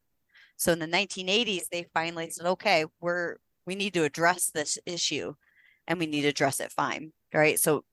So 0.56 0.72
in 0.72 0.80
the 0.80 0.88
1980s, 0.88 1.68
they 1.70 1.86
finally 1.94 2.30
said, 2.30 2.46
okay, 2.46 2.84
we're 3.00 3.36
we 3.64 3.76
need 3.76 3.94
to 3.94 4.02
address 4.02 4.50
this 4.50 4.76
issue 4.86 5.34
and 5.90 5.98
we 5.98 6.06
need 6.06 6.22
to 6.22 6.28
address 6.28 6.60
it 6.60 6.72
fine. 6.72 7.12
Right. 7.34 7.60
So 7.60 7.84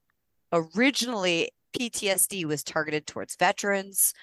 originally 0.54 1.50
PTSD 1.78 2.46
was 2.46 2.64
targeted 2.64 3.06
towards 3.06 3.36
veterans, 3.36 4.14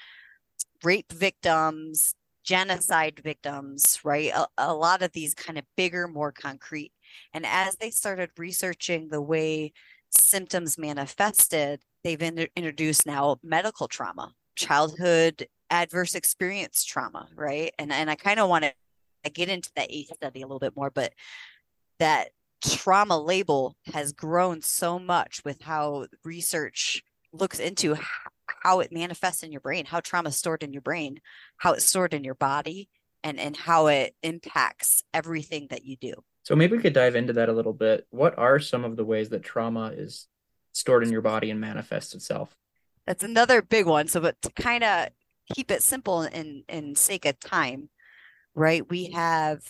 rape 0.83 1.13
victims, 1.13 2.15
genocide 2.43 3.21
victims, 3.23 4.01
right? 4.03 4.33
A, 4.35 4.47
a 4.57 4.75
lot 4.75 5.03
of 5.03 5.13
these 5.13 5.35
kind 5.35 5.59
of 5.59 5.65
bigger, 5.77 6.09
more 6.09 6.33
concrete 6.33 6.93
and 7.33 7.45
as 7.47 7.77
they 7.77 7.91
started 7.91 8.31
researching 8.39 9.09
the 9.09 9.21
way 9.21 9.73
symptoms 10.11 10.79
manifested, 10.79 11.81
they've 12.03 12.23
in- 12.23 12.49
introduced 12.57 13.07
now 13.07 13.37
medical 13.43 13.89
trauma, 13.89 14.33
childhood 14.57 15.47
adverse 15.71 16.15
experience 16.15 16.85
trauma, 16.85 17.29
right? 17.35 17.73
And 17.79 17.93
and 17.93 18.11
I 18.11 18.15
kind 18.15 18.39
of 18.39 18.49
want 18.49 18.65
to 18.65 19.31
get 19.31 19.49
into 19.49 19.71
that 19.77 19.91
ACE 19.91 20.11
study 20.15 20.43
a 20.43 20.47
little 20.47 20.59
bit 20.59 20.77
more, 20.77 20.91
but 20.91 21.13
that 21.99 22.31
trauma 22.63 23.19
label 23.19 23.77
has 23.93 24.13
grown 24.13 24.63
so 24.63 24.99
much 24.99 25.43
with 25.45 25.63
how 25.63 26.07
research 26.25 27.03
looks 27.33 27.59
into 27.59 27.97
how 28.63 28.81
it 28.81 28.93
manifests 28.93 29.43
in 29.43 29.53
your 29.53 29.61
brain, 29.61 29.85
how 29.85 30.01
trauma 30.01 30.29
is 30.29 30.37
stored 30.37 30.63
in 30.63 30.73
your 30.73 30.83
brain, 30.83 31.21
how 31.57 31.73
it's 31.73 31.85
stored 31.85 32.15
in 32.15 32.25
your 32.25 32.35
body, 32.35 32.89
and 33.23 33.41
and 33.41 33.57
how 33.57 33.87
it 33.89 34.15
impacts 34.23 35.03
everything 35.13 35.67
that 35.71 35.85
you 35.85 35.97
do. 35.97 36.15
So 36.43 36.55
maybe 36.55 36.77
we 36.77 36.83
could 36.83 36.93
dive 36.93 37.17
into 37.17 37.33
that 37.35 37.49
a 37.49 37.53
little 37.53 37.73
bit. 37.73 38.07
What 38.11 38.39
are 38.39 38.59
some 38.59 38.85
of 38.85 38.97
the 38.97 39.05
ways 39.05 39.31
that 39.31 39.43
trauma 39.43 39.93
is 39.95 40.27
stored 40.73 41.03
in 41.03 41.11
your 41.11 41.23
body 41.23 41.51
and 41.51 41.61
manifests 41.61 42.15
itself? 42.15 42.55
That's 43.07 43.25
another 43.25 43.63
big 43.63 43.87
one. 43.87 44.09
So, 44.09 44.21
but 44.21 44.41
to 44.43 44.51
kind 44.51 44.85
of 44.85 45.09
keep 45.55 45.71
it 45.71 45.83
simple 45.83 46.23
and 46.23 46.65
and 46.69 46.97
sake 46.97 47.25
of 47.25 47.39
time, 47.41 47.89
right? 48.55 48.89
We 48.89 49.11
have 49.13 49.61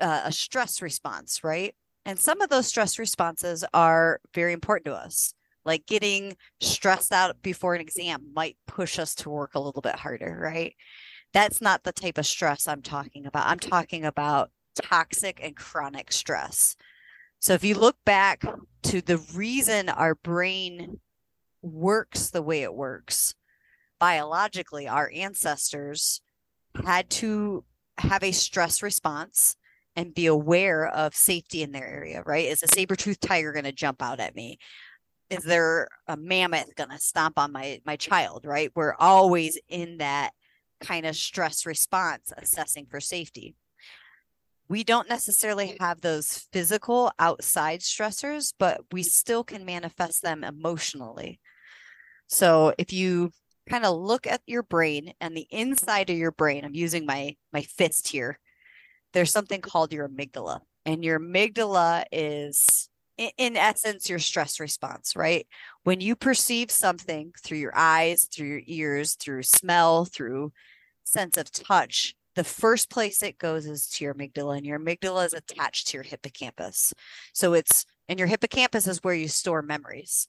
uh, 0.00 0.22
a 0.24 0.32
stress 0.32 0.82
response, 0.82 1.44
right? 1.44 1.74
And 2.04 2.18
some 2.18 2.40
of 2.40 2.50
those 2.50 2.66
stress 2.66 2.98
responses 2.98 3.64
are 3.74 4.20
very 4.34 4.52
important 4.52 4.86
to 4.86 4.94
us. 4.94 5.34
Like 5.64 5.86
getting 5.86 6.36
stressed 6.60 7.12
out 7.12 7.42
before 7.42 7.74
an 7.74 7.80
exam 7.80 8.30
might 8.34 8.56
push 8.66 8.98
us 8.98 9.14
to 9.16 9.30
work 9.30 9.54
a 9.54 9.60
little 9.60 9.82
bit 9.82 9.96
harder, 9.96 10.38
right? 10.40 10.74
That's 11.32 11.60
not 11.60 11.84
the 11.84 11.92
type 11.92 12.18
of 12.18 12.26
stress 12.26 12.66
I'm 12.66 12.82
talking 12.82 13.26
about. 13.26 13.46
I'm 13.46 13.58
talking 13.58 14.04
about 14.04 14.50
toxic 14.80 15.38
and 15.42 15.54
chronic 15.54 16.12
stress. 16.12 16.76
So 17.40 17.52
if 17.52 17.62
you 17.62 17.74
look 17.74 17.96
back 18.04 18.42
to 18.84 19.00
the 19.00 19.18
reason 19.34 19.88
our 19.88 20.14
brain 20.14 21.00
works 21.62 22.30
the 22.30 22.42
way 22.42 22.62
it 22.62 22.74
works, 22.74 23.34
biologically, 23.98 24.88
our 24.88 25.10
ancestors 25.14 26.22
had 26.84 27.10
to 27.10 27.64
have 27.98 28.22
a 28.22 28.32
stress 28.32 28.82
response 28.82 29.56
and 29.96 30.14
be 30.14 30.26
aware 30.26 30.86
of 30.86 31.14
safety 31.14 31.62
in 31.62 31.72
their 31.72 31.86
area, 31.86 32.22
right? 32.24 32.46
Is 32.46 32.62
a 32.62 32.68
saber-toothed 32.68 33.20
tiger 33.20 33.52
going 33.52 33.64
to 33.64 33.72
jump 33.72 34.02
out 34.02 34.20
at 34.20 34.34
me? 34.34 34.58
Is 35.28 35.44
there 35.44 35.88
a 36.06 36.16
mammoth 36.16 36.74
going 36.74 36.90
to 36.90 36.98
stomp 36.98 37.38
on 37.38 37.52
my 37.52 37.80
my 37.84 37.96
child, 37.96 38.44
right? 38.44 38.72
We're 38.74 38.94
always 38.98 39.58
in 39.68 39.98
that 39.98 40.32
kind 40.80 41.06
of 41.06 41.16
stress 41.16 41.66
response 41.66 42.32
assessing 42.36 42.86
for 42.86 43.00
safety 43.00 43.54
we 44.70 44.84
don't 44.84 45.08
necessarily 45.08 45.76
have 45.80 46.00
those 46.00 46.46
physical 46.52 47.10
outside 47.18 47.80
stressors, 47.80 48.54
but 48.56 48.80
we 48.92 49.02
still 49.02 49.42
can 49.42 49.64
manifest 49.64 50.22
them 50.22 50.44
emotionally. 50.44 51.40
So 52.28 52.72
if 52.78 52.92
you 52.92 53.32
kind 53.68 53.84
of 53.84 53.96
look 53.96 54.28
at 54.28 54.42
your 54.46 54.62
brain 54.62 55.12
and 55.20 55.36
the 55.36 55.48
inside 55.50 56.08
of 56.08 56.16
your 56.16 56.30
brain, 56.30 56.64
I'm 56.64 56.74
using 56.74 57.04
my 57.04 57.34
my 57.52 57.62
fist 57.62 58.06
here. 58.06 58.38
There's 59.12 59.30
something 59.30 59.60
called 59.60 59.92
your 59.92 60.08
amygdala, 60.08 60.60
and 60.86 61.04
your 61.04 61.18
amygdala 61.18 62.04
is 62.12 62.88
in 63.18 63.56
essence 63.56 64.08
your 64.08 64.18
stress 64.18 64.58
response, 64.60 65.14
right? 65.14 65.46
When 65.82 66.00
you 66.00 66.16
perceive 66.16 66.70
something 66.70 67.32
through 67.44 67.58
your 67.58 67.76
eyes, 67.76 68.24
through 68.24 68.46
your 68.46 68.62
ears, 68.66 69.14
through 69.14 69.42
smell, 69.42 70.06
through 70.06 70.52
sense 71.04 71.36
of 71.36 71.50
touch, 71.50 72.14
the 72.34 72.44
first 72.44 72.88
place 72.88 73.22
it 73.22 73.36
goes 73.36 73.66
is 73.66 73.88
to 73.88 74.04
your 74.04 74.14
amygdala, 74.14 74.56
and 74.56 74.64
your 74.64 74.78
amygdala 74.78 75.26
is 75.26 75.34
attached 75.34 75.88
to 75.88 75.98
your 75.98 76.04
hippocampus. 76.04 76.94
So 77.34 77.52
it's, 77.52 77.84
and 78.08 78.18
your 78.18 78.28
hippocampus 78.28 78.86
is 78.86 79.02
where 79.02 79.14
you 79.14 79.28
store 79.28 79.60
memories. 79.60 80.28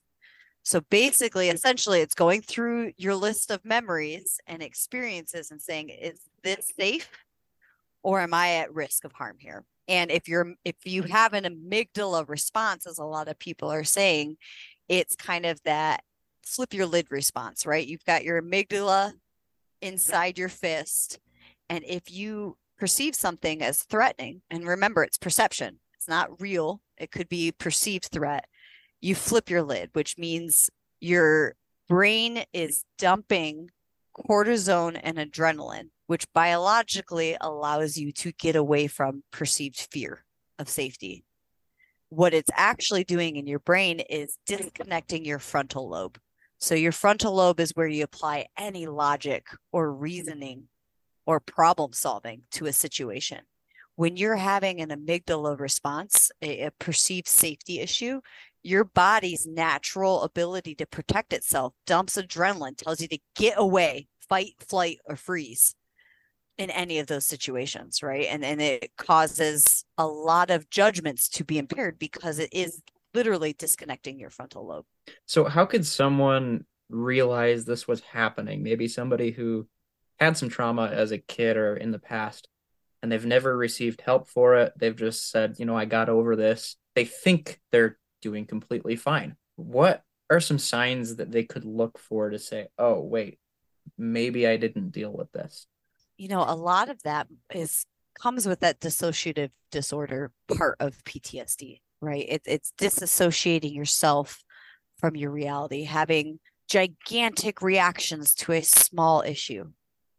So 0.64 0.80
basically, 0.90 1.48
essentially, 1.48 2.00
it's 2.00 2.14
going 2.14 2.42
through 2.42 2.92
your 2.96 3.14
list 3.14 3.50
of 3.50 3.64
memories 3.64 4.38
and 4.46 4.62
experiences 4.62 5.50
and 5.50 5.60
saying, 5.60 5.88
is 5.88 6.20
this 6.44 6.72
safe 6.78 7.08
or 8.02 8.20
am 8.20 8.34
I 8.34 8.56
at 8.56 8.74
risk 8.74 9.04
of 9.04 9.12
harm 9.12 9.36
here? 9.38 9.64
And 9.88 10.10
if 10.10 10.28
you're 10.28 10.54
if 10.64 10.76
you 10.84 11.02
mm. 11.02 11.10
have 11.10 11.32
an 11.32 11.44
amygdala 11.44 12.28
response, 12.28 12.86
as 12.86 12.98
a 12.98 13.04
lot 13.04 13.28
of 13.28 13.38
people 13.38 13.70
are 13.70 13.84
saying, 13.84 14.36
it's 14.88 15.16
kind 15.16 15.46
of 15.46 15.60
that 15.64 16.02
flip 16.44 16.74
your 16.74 16.86
lid 16.86 17.06
response, 17.10 17.66
right? 17.66 17.86
You've 17.86 18.04
got 18.04 18.24
your 18.24 18.40
amygdala 18.42 19.12
inside 19.80 20.38
your 20.38 20.48
fist 20.48 21.18
and 21.72 21.84
if 21.86 22.12
you 22.12 22.58
perceive 22.78 23.14
something 23.14 23.62
as 23.62 23.84
threatening, 23.84 24.42
and 24.50 24.66
remember, 24.66 25.02
it's 25.02 25.16
perception, 25.16 25.78
it's 25.94 26.06
not 26.06 26.38
real, 26.38 26.82
it 26.98 27.10
could 27.10 27.30
be 27.30 27.50
perceived 27.50 28.10
threat, 28.12 28.44
you 29.00 29.14
flip 29.14 29.48
your 29.48 29.62
lid, 29.62 29.88
which 29.94 30.18
means 30.18 30.68
your 31.00 31.54
brain 31.88 32.44
is 32.52 32.84
dumping 32.98 33.70
cortisone 34.14 35.00
and 35.02 35.16
adrenaline, 35.16 35.88
which 36.06 36.30
biologically 36.32 37.36
allows 37.40 37.96
you 37.96 38.12
to 38.12 38.32
get 38.32 38.56
away 38.56 38.86
from 38.86 39.22
perceived 39.30 39.88
fear 39.90 40.24
of 40.58 40.68
safety. 40.68 41.24
What 42.08 42.34
it's 42.34 42.50
actually 42.54 43.04
doing 43.04 43.36
in 43.36 43.46
your 43.46 43.60
brain 43.60 44.00
is 44.00 44.38
disconnecting 44.46 45.24
your 45.24 45.38
frontal 45.38 45.88
lobe. 45.88 46.18
So, 46.58 46.74
your 46.74 46.92
frontal 46.92 47.34
lobe 47.34 47.58
is 47.58 47.72
where 47.72 47.86
you 47.86 48.04
apply 48.04 48.46
any 48.56 48.86
logic 48.86 49.46
or 49.72 49.92
reasoning 49.92 50.68
or 51.26 51.40
problem 51.40 51.92
solving 51.92 52.42
to 52.52 52.66
a 52.66 52.72
situation. 52.72 53.40
When 53.96 54.16
you're 54.16 54.36
having 54.36 54.80
an 54.80 54.90
amygdala 54.90 55.58
response, 55.58 56.30
a, 56.40 56.66
a 56.66 56.70
perceived 56.72 57.28
safety 57.28 57.80
issue, 57.80 58.20
your 58.62 58.84
body's 58.84 59.46
natural 59.46 60.22
ability 60.22 60.74
to 60.76 60.86
protect 60.86 61.32
itself 61.32 61.74
dumps 61.86 62.16
adrenaline, 62.16 62.76
tells 62.76 63.00
you 63.00 63.08
to 63.08 63.18
get 63.34 63.54
away, 63.56 64.06
fight, 64.28 64.54
flight, 64.60 64.98
or 65.06 65.16
freeze 65.16 65.74
in 66.58 66.70
any 66.70 66.98
of 66.98 67.06
those 67.06 67.26
situations, 67.26 68.02
right? 68.02 68.26
And 68.28 68.44
and 68.44 68.60
it 68.60 68.92
causes 68.96 69.84
a 69.98 70.06
lot 70.06 70.50
of 70.50 70.70
judgments 70.70 71.28
to 71.30 71.44
be 71.44 71.58
impaired 71.58 71.98
because 71.98 72.38
it 72.38 72.50
is 72.52 72.82
literally 73.14 73.52
disconnecting 73.52 74.18
your 74.18 74.30
frontal 74.30 74.66
lobe. 74.66 74.86
So 75.26 75.44
how 75.44 75.66
could 75.66 75.86
someone 75.86 76.64
realize 76.88 77.64
this 77.64 77.86
was 77.88 78.00
happening? 78.00 78.62
Maybe 78.62 78.88
somebody 78.88 79.30
who 79.30 79.66
had 80.18 80.36
some 80.36 80.48
trauma 80.48 80.86
as 80.86 81.10
a 81.10 81.18
kid 81.18 81.56
or 81.56 81.76
in 81.76 81.90
the 81.90 81.98
past 81.98 82.48
and 83.02 83.10
they've 83.10 83.26
never 83.26 83.56
received 83.56 84.00
help 84.00 84.28
for 84.28 84.56
it. 84.56 84.72
They've 84.76 84.94
just 84.94 85.30
said, 85.30 85.56
you 85.58 85.66
know, 85.66 85.76
I 85.76 85.84
got 85.84 86.08
over 86.08 86.36
this. 86.36 86.76
They 86.94 87.04
think 87.04 87.60
they're 87.72 87.98
doing 88.20 88.46
completely 88.46 88.96
fine. 88.96 89.36
what 89.56 90.02
are 90.30 90.40
some 90.40 90.58
signs 90.58 91.16
that 91.16 91.30
they 91.30 91.44
could 91.44 91.64
look 91.64 91.98
for 91.98 92.30
to 92.30 92.38
say, 92.38 92.68
oh, 92.78 93.00
wait, 93.00 93.38
maybe 93.98 94.46
I 94.46 94.56
didn't 94.56 94.90
deal 94.90 95.12
with 95.12 95.30
this? 95.32 95.66
You 96.16 96.28
know, 96.28 96.44
a 96.46 96.54
lot 96.54 96.88
of 96.88 97.02
that 97.02 97.26
is 97.52 97.84
comes 98.20 98.46
with 98.46 98.60
that 98.60 98.80
dissociative 98.80 99.50
disorder 99.70 100.30
part 100.56 100.76
of 100.80 101.02
PTSD, 101.04 101.80
right? 102.00 102.26
It, 102.28 102.42
it's 102.44 102.72
disassociating 102.78 103.74
yourself 103.74 104.42
from 104.98 105.16
your 105.16 105.30
reality, 105.30 105.84
having 105.84 106.38
gigantic 106.68 107.62
reactions 107.62 108.34
to 108.34 108.52
a 108.52 108.62
small 108.62 109.22
issue, 109.22 109.64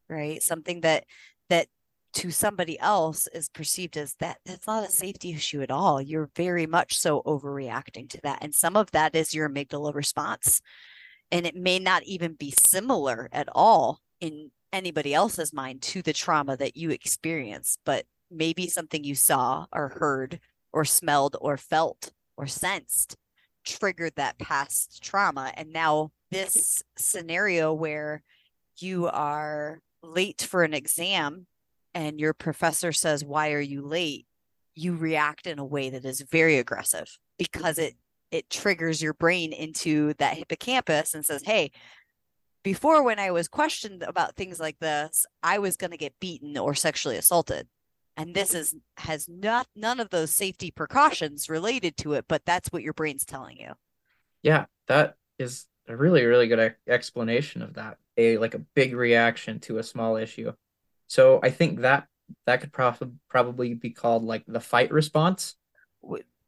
right? 0.09 0.41
Something 0.41 0.81
that 0.81 1.05
that 1.49 1.67
to 2.13 2.29
somebody 2.29 2.79
else 2.79 3.27
is 3.33 3.49
perceived 3.49 3.97
as 3.97 4.15
that 4.19 4.37
that's 4.45 4.67
not 4.67 4.87
a 4.87 4.91
safety 4.91 5.31
issue 5.33 5.61
at 5.61 5.71
all. 5.71 6.01
You're 6.01 6.29
very 6.35 6.67
much 6.67 6.97
so 6.97 7.21
overreacting 7.23 8.09
to 8.09 8.19
that. 8.23 8.39
And 8.41 8.53
some 8.53 8.77
of 8.77 8.91
that 8.91 9.15
is 9.15 9.33
your 9.33 9.49
amygdala 9.49 9.95
response. 9.95 10.61
And 11.31 11.47
it 11.47 11.55
may 11.55 11.79
not 11.79 12.03
even 12.03 12.33
be 12.33 12.53
similar 12.65 13.29
at 13.31 13.49
all 13.53 13.99
in 14.21 14.51
anybody 14.73 15.13
else's 15.13 15.53
mind 15.53 15.81
to 15.83 16.01
the 16.01 16.11
trauma 16.11 16.57
that 16.57 16.75
you 16.75 16.89
experienced, 16.89 17.79
but 17.85 18.05
maybe 18.29 18.67
something 18.67 19.03
you 19.03 19.15
saw 19.15 19.65
or 19.71 19.89
heard 19.89 20.39
or 20.73 20.83
smelled 20.83 21.37
or 21.39 21.55
felt 21.55 22.11
or 22.35 22.47
sensed 22.47 23.15
triggered 23.63 24.13
that 24.15 24.37
past 24.39 25.01
trauma. 25.01 25.53
And 25.55 25.71
now 25.71 26.11
this 26.31 26.83
scenario 26.97 27.73
where 27.73 28.23
you 28.79 29.07
are 29.07 29.79
late 30.01 30.41
for 30.41 30.63
an 30.63 30.73
exam 30.73 31.47
and 31.93 32.19
your 32.19 32.33
professor 32.33 32.91
says, 32.91 33.23
Why 33.23 33.51
are 33.53 33.61
you 33.61 33.81
late? 33.81 34.25
You 34.75 34.95
react 34.95 35.45
in 35.45 35.59
a 35.59 35.65
way 35.65 35.91
that 35.91 36.03
is 36.03 36.21
very 36.21 36.57
aggressive 36.57 37.17
because 37.37 37.77
it 37.77 37.95
it 38.31 38.49
triggers 38.49 38.99
your 38.99 39.13
brain 39.13 39.53
into 39.53 40.15
that 40.15 40.35
hippocampus 40.35 41.13
and 41.13 41.23
says, 41.23 41.43
Hey, 41.43 41.71
before 42.63 43.03
when 43.03 43.19
I 43.19 43.31
was 43.31 43.47
questioned 43.47 44.03
about 44.03 44.35
things 44.35 44.59
like 44.59 44.79
this, 44.79 45.25
I 45.41 45.59
was 45.59 45.77
going 45.77 45.91
to 45.91 45.97
get 45.97 46.19
beaten 46.19 46.57
or 46.57 46.73
sexually 46.73 47.17
assaulted. 47.17 47.67
And 48.15 48.33
this 48.35 48.53
is 48.53 48.75
has 48.97 49.27
not 49.27 49.67
none 49.75 49.99
of 49.99 50.09
those 50.09 50.31
safety 50.31 50.71
precautions 50.71 51.49
related 51.49 51.97
to 51.97 52.13
it, 52.13 52.25
but 52.27 52.43
that's 52.45 52.69
what 52.71 52.83
your 52.83 52.93
brain's 52.93 53.25
telling 53.25 53.57
you. 53.57 53.73
Yeah, 54.43 54.65
that 54.87 55.15
is 55.39 55.65
a 55.87 55.95
really 55.97 56.23
really 56.23 56.47
good 56.47 56.75
explanation 56.87 57.61
of 57.63 57.73
that. 57.73 57.97
A 58.17 58.37
like 58.37 58.53
a 58.53 58.59
big 58.75 58.93
reaction 58.93 59.59
to 59.61 59.79
a 59.79 59.83
small 59.83 60.15
issue. 60.15 60.53
So 61.07 61.39
I 61.41 61.49
think 61.49 61.81
that 61.81 62.07
that 62.45 62.61
could 62.61 62.71
prof- 62.71 63.01
probably 63.29 63.73
be 63.73 63.89
called 63.89 64.23
like 64.23 64.43
the 64.47 64.59
fight 64.59 64.91
response. 64.91 65.55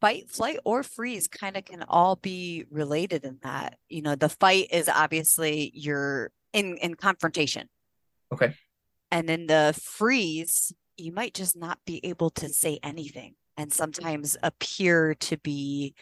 Fight, 0.06 0.30
flight, 0.30 0.60
or 0.66 0.84
freeze 0.84 1.28
kind 1.28 1.58
of 1.58 1.66
can 1.66 1.82
all 1.88 2.16
be 2.16 2.66
related 2.70 3.26
in 3.26 3.40
that. 3.42 3.80
You 3.90 4.04
know, 4.04 4.14
the 4.14 4.30
fight 4.30 4.68
is 4.70 4.88
obviously 4.88 5.72
you're 5.74 6.30
in 6.54 6.78
in 6.78 6.94
confrontation. 6.94 7.70
Okay. 8.32 8.54
And 9.10 9.28
then 9.28 9.48
the 9.48 9.76
freeze, 9.82 10.72
you 10.96 11.12
might 11.12 11.34
just 11.34 11.58
not 11.58 11.80
be 11.88 12.06
able 12.06 12.30
to 12.30 12.50
say 12.50 12.78
anything 12.84 13.34
and 13.58 13.74
sometimes 13.74 14.38
appear 14.44 15.16
to 15.22 15.38
be 15.38 15.96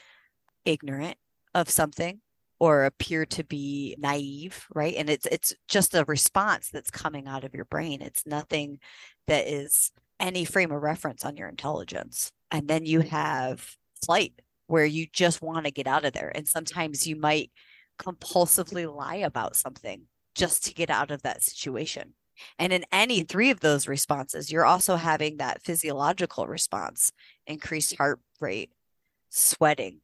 ignorant 0.65 1.15
of 1.55 1.69
something 1.69 2.19
or 2.59 2.83
appear 2.83 3.25
to 3.27 3.43
be 3.45 3.95
naive 3.97 4.67
right 4.73 4.95
and 4.95 5.09
it's 5.09 5.25
it's 5.27 5.53
just 5.67 5.95
a 5.95 6.03
response 6.05 6.69
that's 6.69 6.91
coming 6.91 7.27
out 7.27 7.43
of 7.43 7.53
your 7.53 7.65
brain 7.65 8.01
it's 8.01 8.25
nothing 8.25 8.79
that 9.27 9.47
is 9.47 9.91
any 10.19 10.45
frame 10.45 10.71
of 10.71 10.81
reference 10.81 11.25
on 11.25 11.35
your 11.35 11.49
intelligence 11.49 12.31
and 12.51 12.67
then 12.67 12.85
you 12.85 13.01
have 13.01 13.75
flight 14.05 14.33
where 14.67 14.85
you 14.85 15.07
just 15.11 15.41
want 15.41 15.65
to 15.65 15.71
get 15.71 15.87
out 15.87 16.05
of 16.05 16.13
there 16.13 16.31
and 16.35 16.47
sometimes 16.47 17.05
you 17.05 17.15
might 17.15 17.51
compulsively 17.99 18.93
lie 18.93 19.15
about 19.17 19.55
something 19.55 20.03
just 20.35 20.65
to 20.65 20.73
get 20.73 20.89
out 20.89 21.11
of 21.11 21.21
that 21.21 21.43
situation 21.43 22.13
and 22.57 22.73
in 22.73 22.83
any 22.91 23.21
three 23.21 23.49
of 23.49 23.59
those 23.59 23.87
responses 23.87 24.51
you're 24.51 24.65
also 24.65 24.95
having 24.95 25.37
that 25.37 25.61
physiological 25.61 26.47
response 26.47 27.11
increased 27.45 27.95
heart 27.97 28.19
rate 28.39 28.71
sweating 29.29 29.99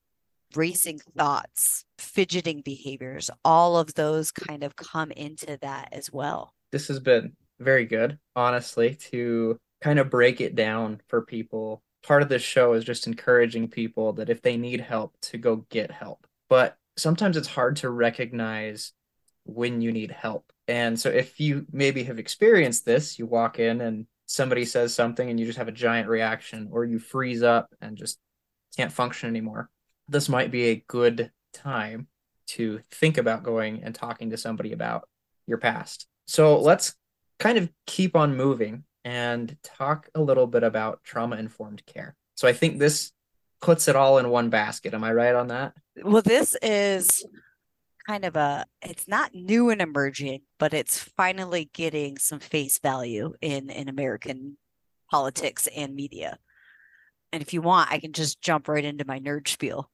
racing 0.56 1.00
thoughts, 1.18 1.86
fidgeting 1.98 2.62
behaviors, 2.62 3.30
all 3.44 3.78
of 3.78 3.94
those 3.94 4.32
kind 4.32 4.64
of 4.64 4.76
come 4.76 5.12
into 5.12 5.58
that 5.62 5.90
as 5.92 6.12
well. 6.12 6.54
This 6.72 6.88
has 6.88 7.00
been 7.00 7.34
very 7.60 7.86
good, 7.86 8.18
honestly, 8.36 8.96
to 9.12 9.58
kind 9.82 10.00
of 10.00 10.10
break 10.10 10.42
it 10.42 10.56
down 10.56 11.02
for 11.08 11.22
people. 11.22 11.82
Part 12.04 12.22
of 12.22 12.30
this 12.30 12.42
show 12.42 12.74
is 12.74 12.84
just 12.84 13.08
encouraging 13.08 13.68
people 13.68 14.14
that 14.14 14.30
if 14.30 14.42
they 14.42 14.58
need 14.58 14.82
help, 14.82 15.16
to 15.22 15.38
go 15.38 15.66
get 15.70 15.92
help. 15.92 16.26
But 16.50 16.78
sometimes 16.98 17.38
it's 17.38 17.48
hard 17.48 17.78
to 17.78 17.90
recognize 17.90 18.94
when 19.44 19.82
you 19.82 19.92
need 19.92 20.12
help. 20.12 20.52
And 20.68 21.00
so 21.00 21.10
if 21.10 21.40
you 21.40 21.66
maybe 21.72 22.04
have 22.04 22.20
experienced 22.20 22.86
this, 22.86 23.18
you 23.20 23.26
walk 23.26 23.60
in 23.60 23.82
and 23.82 24.06
somebody 24.28 24.66
says 24.66 24.94
something 24.94 25.30
and 25.30 25.40
you 25.40 25.46
just 25.46 25.58
have 25.58 25.68
a 25.68 25.74
giant 25.74 26.08
reaction, 26.08 26.70
or 26.72 26.86
you 26.86 27.00
freeze 27.00 27.44
up 27.44 27.74
and 27.82 27.98
just 27.98 28.20
can't 28.78 28.92
function 28.92 29.30
anymore 29.30 29.70
this 30.10 30.28
might 30.28 30.52
be 30.52 30.66
a 30.66 30.84
good 30.88 31.32
time 31.54 32.08
to 32.48 32.82
think 32.92 33.18
about 33.18 33.44
going 33.44 33.84
and 33.84 33.94
talking 33.94 34.32
to 34.32 34.38
somebody 34.38 34.74
about 34.74 35.08
your 35.46 35.60
past. 35.60 36.08
So 36.26 36.60
let's 36.60 36.96
kind 37.38 37.58
of 37.58 37.70
keep 37.86 38.16
on 38.16 38.36
moving 38.36 38.84
and 39.04 39.56
talk 39.64 40.10
a 40.16 40.22
little 40.22 40.48
bit 40.48 40.64
about 40.64 41.04
trauma 41.04 41.38
informed 41.38 41.86
care. 41.86 42.16
So 42.36 42.48
I 42.48 42.54
think 42.54 42.80
this 42.80 43.12
puts 43.62 43.88
it 43.88 43.96
all 43.96 44.18
in 44.18 44.30
one 44.30 44.50
basket. 44.50 44.94
Am 44.94 45.04
I 45.04 45.12
right 45.12 45.36
on 45.36 45.48
that? 45.48 45.74
Well, 46.04 46.22
this 46.22 46.56
is 46.62 47.26
kind 48.08 48.26
of 48.26 48.36
a 48.36 48.66
it's 48.82 49.08
not 49.08 49.36
new 49.36 49.70
and 49.70 49.82
emerging, 49.82 50.42
but 50.58 50.74
it's 50.74 50.98
finally 50.98 51.70
getting 51.74 52.18
some 52.18 52.40
face 52.40 52.80
value 52.80 53.34
in 53.42 53.70
in 53.70 53.90
American 53.90 54.58
politics 55.12 55.68
and 55.76 55.96
media. 55.96 56.38
And 57.32 57.42
if 57.42 57.54
you 57.54 57.62
want, 57.62 57.92
I 57.92 58.00
can 58.00 58.14
just 58.14 58.42
jump 58.42 58.68
right 58.68 58.84
into 58.84 59.06
my 59.06 59.20
nerd 59.20 59.48
spiel. 59.48 59.90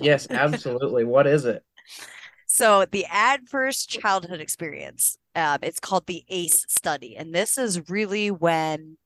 Yes, 0.00 0.26
absolutely. 0.28 1.04
what 1.04 1.26
is 1.26 1.44
it? 1.44 1.62
So, 2.52 2.84
the 2.84 3.06
adverse 3.08 3.86
childhood 3.86 4.40
experience, 4.40 5.16
um, 5.36 5.60
it's 5.62 5.78
called 5.78 6.08
the 6.08 6.24
ACE 6.28 6.66
study. 6.68 7.16
And 7.16 7.32
this 7.32 7.56
is 7.56 7.88
really 7.88 8.32
when 8.32 8.98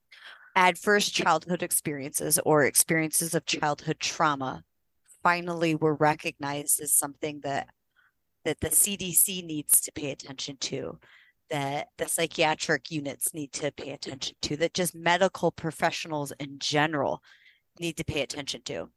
adverse 0.57 1.11
childhood 1.11 1.62
experiences 1.62 2.40
or 2.46 2.64
experiences 2.64 3.35
of 3.35 3.44
childhood 3.44 4.00
trauma 4.00 4.64
finally 5.22 5.74
were 5.74 5.94
recognized 5.94 6.80
as 6.80 6.94
something 6.94 7.40
that 7.42 7.68
that 8.46 8.61
the 8.61 8.70
CDC 8.70 9.44
needs 9.44 9.78
to 9.83 9.92
pay 9.92 10.11
attention 10.11 10.57
to, 10.61 10.98
that 11.50 11.88
the 11.98 12.09
psychiatric 12.09 12.90
units 12.90 13.35
need 13.35 13.52
to 13.52 13.70
pay 13.72 13.90
attention 13.90 14.37
to, 14.40 14.57
that 14.57 14.72
just 14.72 14.94
medical 14.94 15.50
professionals 15.50 16.33
in 16.40 16.59
general 16.59 17.22
need 17.78 17.98
to 17.98 18.04
pay 18.04 18.22
attention 18.22 18.62
to. 18.62 18.88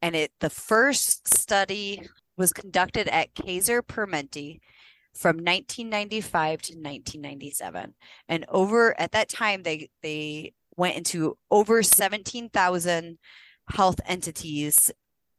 And 0.00 0.14
it 0.14 0.30
the 0.38 0.50
first 0.50 1.26
study 1.36 2.08
was 2.38 2.52
conducted 2.52 3.08
at 3.08 3.34
Kaiser 3.34 3.82
Permanente 3.82 4.60
from 5.14 5.36
1995 5.36 6.62
to 6.62 6.72
1997. 6.74 7.94
And 8.28 8.44
over 8.48 8.98
at 9.00 9.12
that 9.12 9.28
time 9.28 9.62
they 9.62 9.90
they 10.02 10.52
went 10.76 10.96
into 10.96 11.36
over 11.50 11.82
17,000 11.82 13.18
health 13.70 14.00
entities 14.06 14.90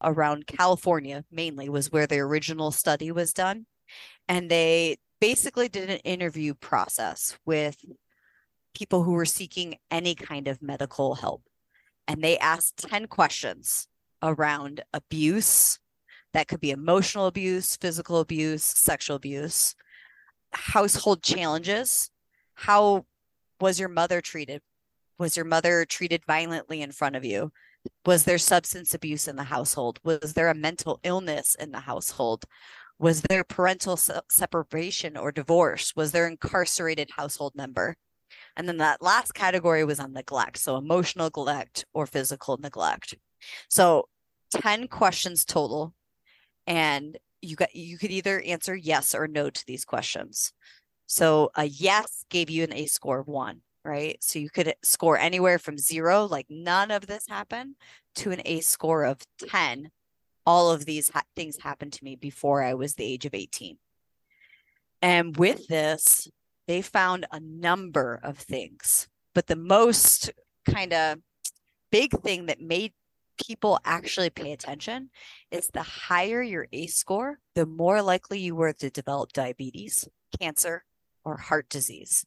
around 0.04 0.48
California 0.48 1.24
mainly 1.32 1.70
was 1.70 1.92
where 1.92 2.08
the 2.08 2.20
original 2.20 2.72
study 2.72 3.12
was 3.12 3.34
done. 3.34 3.66
And 4.28 4.52
they 4.52 4.98
basically 5.20 5.70
did 5.70 5.90
an 5.90 6.00
interview 6.00 6.54
process 6.54 7.38
with 7.46 7.78
people 8.76 9.04
who 9.04 9.14
were 9.14 9.26
seeking 9.26 9.76
any 9.90 10.14
kind 10.14 10.48
of 10.48 10.62
medical 10.62 11.16
help 11.16 11.42
and 12.10 12.24
they 12.24 12.40
asked 12.40 12.90
10 12.90 13.06
questions 13.06 13.88
around 14.24 14.82
abuse 14.94 15.80
that 16.34 16.48
could 16.48 16.60
be 16.60 16.72
emotional 16.72 17.28
abuse, 17.28 17.76
physical 17.76 18.20
abuse, 18.20 18.64
sexual 18.64 19.16
abuse, 19.16 19.76
household 20.52 21.24
challenges. 21.24 22.10
How 22.54 23.06
was 23.60 23.80
your 23.80 23.90
mother 23.90 24.22
treated? 24.22 24.62
Was 25.18 25.36
your 25.36 25.46
mother 25.46 25.86
treated 25.86 26.24
violently 26.26 26.82
in 26.82 26.92
front 26.92 27.16
of 27.16 27.26
you? 27.26 27.52
Was 28.06 28.24
there 28.24 28.38
substance 28.38 28.94
abuse 28.94 29.28
in 29.28 29.36
the 29.36 29.44
household? 29.44 30.00
Was 30.04 30.34
there 30.34 30.50
a 30.50 30.56
mental 30.56 31.00
illness 31.04 31.56
in 31.56 31.72
the 31.72 31.80
household? 31.80 32.46
Was 32.98 33.22
there 33.24 33.44
parental 33.44 33.98
se- 33.98 34.20
separation 34.30 35.18
or 35.18 35.32
divorce? 35.32 35.94
Was 35.96 36.12
there 36.12 36.28
incarcerated 36.28 37.10
household 37.16 37.54
member? 37.56 37.96
And 38.56 38.68
then 38.68 38.78
that 38.78 39.02
last 39.02 39.34
category 39.34 39.84
was 39.86 40.00
on 40.00 40.14
neglect. 40.14 40.58
So 40.58 40.78
emotional 40.78 41.26
neglect 41.26 41.86
or 41.94 42.06
physical 42.06 42.58
neglect. 42.58 43.16
So 43.70 44.10
10 44.52 44.88
questions 44.88 45.46
total. 45.46 45.94
And 46.70 47.18
you 47.42 47.58
got 47.58 47.76
you 47.76 47.98
could 47.98 48.12
either 48.12 48.40
answer 48.42 48.76
yes 48.76 49.14
or 49.14 49.28
no 49.28 49.50
to 49.50 49.66
these 49.68 49.84
questions. 49.84 50.54
So 51.08 51.52
a 51.56 51.66
yes 51.66 52.24
gave 52.30 52.50
you 52.50 52.64
an 52.64 52.74
ACE 52.74 52.94
score 52.94 53.20
of 53.20 53.28
one, 53.28 53.62
right? 53.84 54.18
So 54.22 54.40
you 54.40 54.50
could 54.50 54.74
score 54.84 55.18
anywhere 55.18 55.58
from 55.60 55.78
zero, 55.78 56.26
like 56.26 56.46
none 56.50 56.92
of 56.92 57.08
this 57.08 57.26
happened, 57.28 57.76
to 58.16 58.32
an 58.32 58.42
ACE 58.46 58.68
score 58.68 59.04
of 59.06 59.18
10. 59.50 59.90
all 60.46 60.72
of 60.72 60.86
these 60.86 61.10
ha- 61.10 61.24
things 61.36 61.58
happened 61.62 61.94
to 61.94 62.04
me 62.04 62.16
before 62.16 62.64
I 62.64 62.74
was 62.76 62.94
the 62.96 63.04
age 63.06 63.26
of 63.26 63.34
18. 63.34 63.78
And 65.02 65.36
with 65.38 65.68
this, 65.68 66.28
they 66.68 66.82
found 66.82 67.26
a 67.32 67.40
number 67.40 68.20
of 68.24 68.38
things, 68.38 69.08
but 69.34 69.48
the 69.48 69.56
most 69.56 70.32
kind 70.70 70.94
of 70.94 71.20
big 71.92 72.12
thing 72.22 72.48
that 72.48 72.62
made 72.62 72.94
people 73.40 73.80
actually 73.86 74.30
pay 74.30 74.52
attention 74.52 75.10
is 75.52 75.68
the 75.68 75.84
higher 75.84 76.42
your 76.42 76.68
ACE 76.72 76.96
score, 76.96 77.40
the 77.56 77.66
more 77.66 78.02
likely 78.02 78.40
you 78.40 78.56
were 78.56 78.74
to 78.74 78.90
develop 78.90 79.34
diabetes, 79.34 80.08
cancer, 80.40 80.84
or 81.24 81.38
heart 81.38 81.70
disease. 81.70 82.26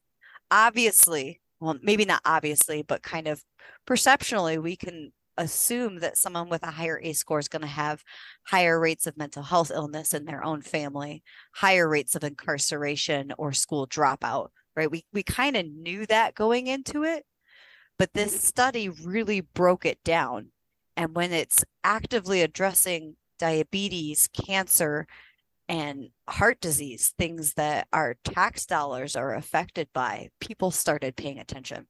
Obviously, 0.51 1.41
well, 1.61 1.77
maybe 1.83 2.05
not 2.05 2.23
obviously, 2.25 2.83
but 2.83 3.03
kind 3.03 3.29
of 3.29 3.43
perceptually, 3.87 4.59
we 4.59 4.77
can 4.77 5.13
assume 5.39 6.01
that 6.01 6.19
someone 6.19 6.49
with 6.49 6.63
a 6.63 6.71
higher 6.71 7.01
ACE 7.03 7.19
score 7.19 7.39
is 7.39 7.49
going 7.49 7.63
to 7.63 7.69
have 7.69 8.03
higher 8.45 8.79
rates 8.79 9.07
of 9.07 9.17
mental 9.17 9.43
health 9.43 9.71
illness 9.73 10.13
in 10.13 10.25
their 10.25 10.45
own 10.45 10.61
family, 10.61 11.23
higher 11.53 11.89
rates 11.89 12.15
of 12.15 12.25
incarceration 12.25 13.33
or 13.39 13.53
school 13.53 13.87
dropout, 13.87 14.49
right? 14.77 14.91
We 14.91 15.05
we 15.13 15.23
kind 15.23 15.57
of 15.57 15.67
knew 15.67 16.07
that 16.07 16.35
going 16.35 16.67
into 16.67 17.05
it, 17.05 17.25
but 17.99 18.13
this 18.13 18.43
study 18.43 18.89
really 18.89 19.41
broke 19.41 19.87
it 19.87 20.03
down. 20.05 20.49
And 20.97 21.15
when 21.15 21.33
it's 21.33 21.65
actively 21.85 22.43
addressing 22.43 23.17
diabetes, 23.39 24.29
cancer, 24.29 25.07
and 25.69 26.11
heart 26.29 26.61
disease, 26.61 27.15
things 27.19 27.55
that 27.55 27.89
our 27.93 28.17
tax 28.25 28.67
dollars 28.67 29.17
are 29.17 29.35
affected 29.35 29.89
by, 29.93 30.29
people 30.41 30.71
started 30.71 31.17
paying 31.17 31.39
attention. 31.39 31.87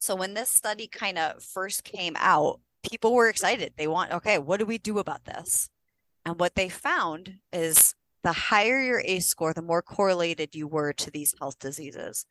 So 0.00 0.16
when 0.16 0.34
this 0.34 0.50
study 0.50 0.86
kind 0.88 1.18
of 1.18 1.42
first 1.42 1.84
came 1.84 2.14
out, 2.18 2.60
people 2.82 3.14
were 3.14 3.28
excited. 3.28 3.74
They 3.76 3.86
want, 3.86 4.12
okay, 4.12 4.38
what 4.38 4.58
do 4.58 4.66
we 4.66 4.78
do 4.78 4.98
about 4.98 5.24
this? 5.24 5.68
And 6.24 6.40
what 6.40 6.54
they 6.54 6.68
found 6.68 7.34
is 7.52 7.94
the 8.22 8.32
higher 8.32 8.80
your 8.80 9.02
ACE 9.04 9.26
score, 9.26 9.52
the 9.52 9.62
more 9.62 9.82
correlated 9.82 10.54
you 10.54 10.66
were 10.66 10.92
to 10.94 11.10
these 11.10 11.34
health 11.38 11.58
diseases. 11.58 12.26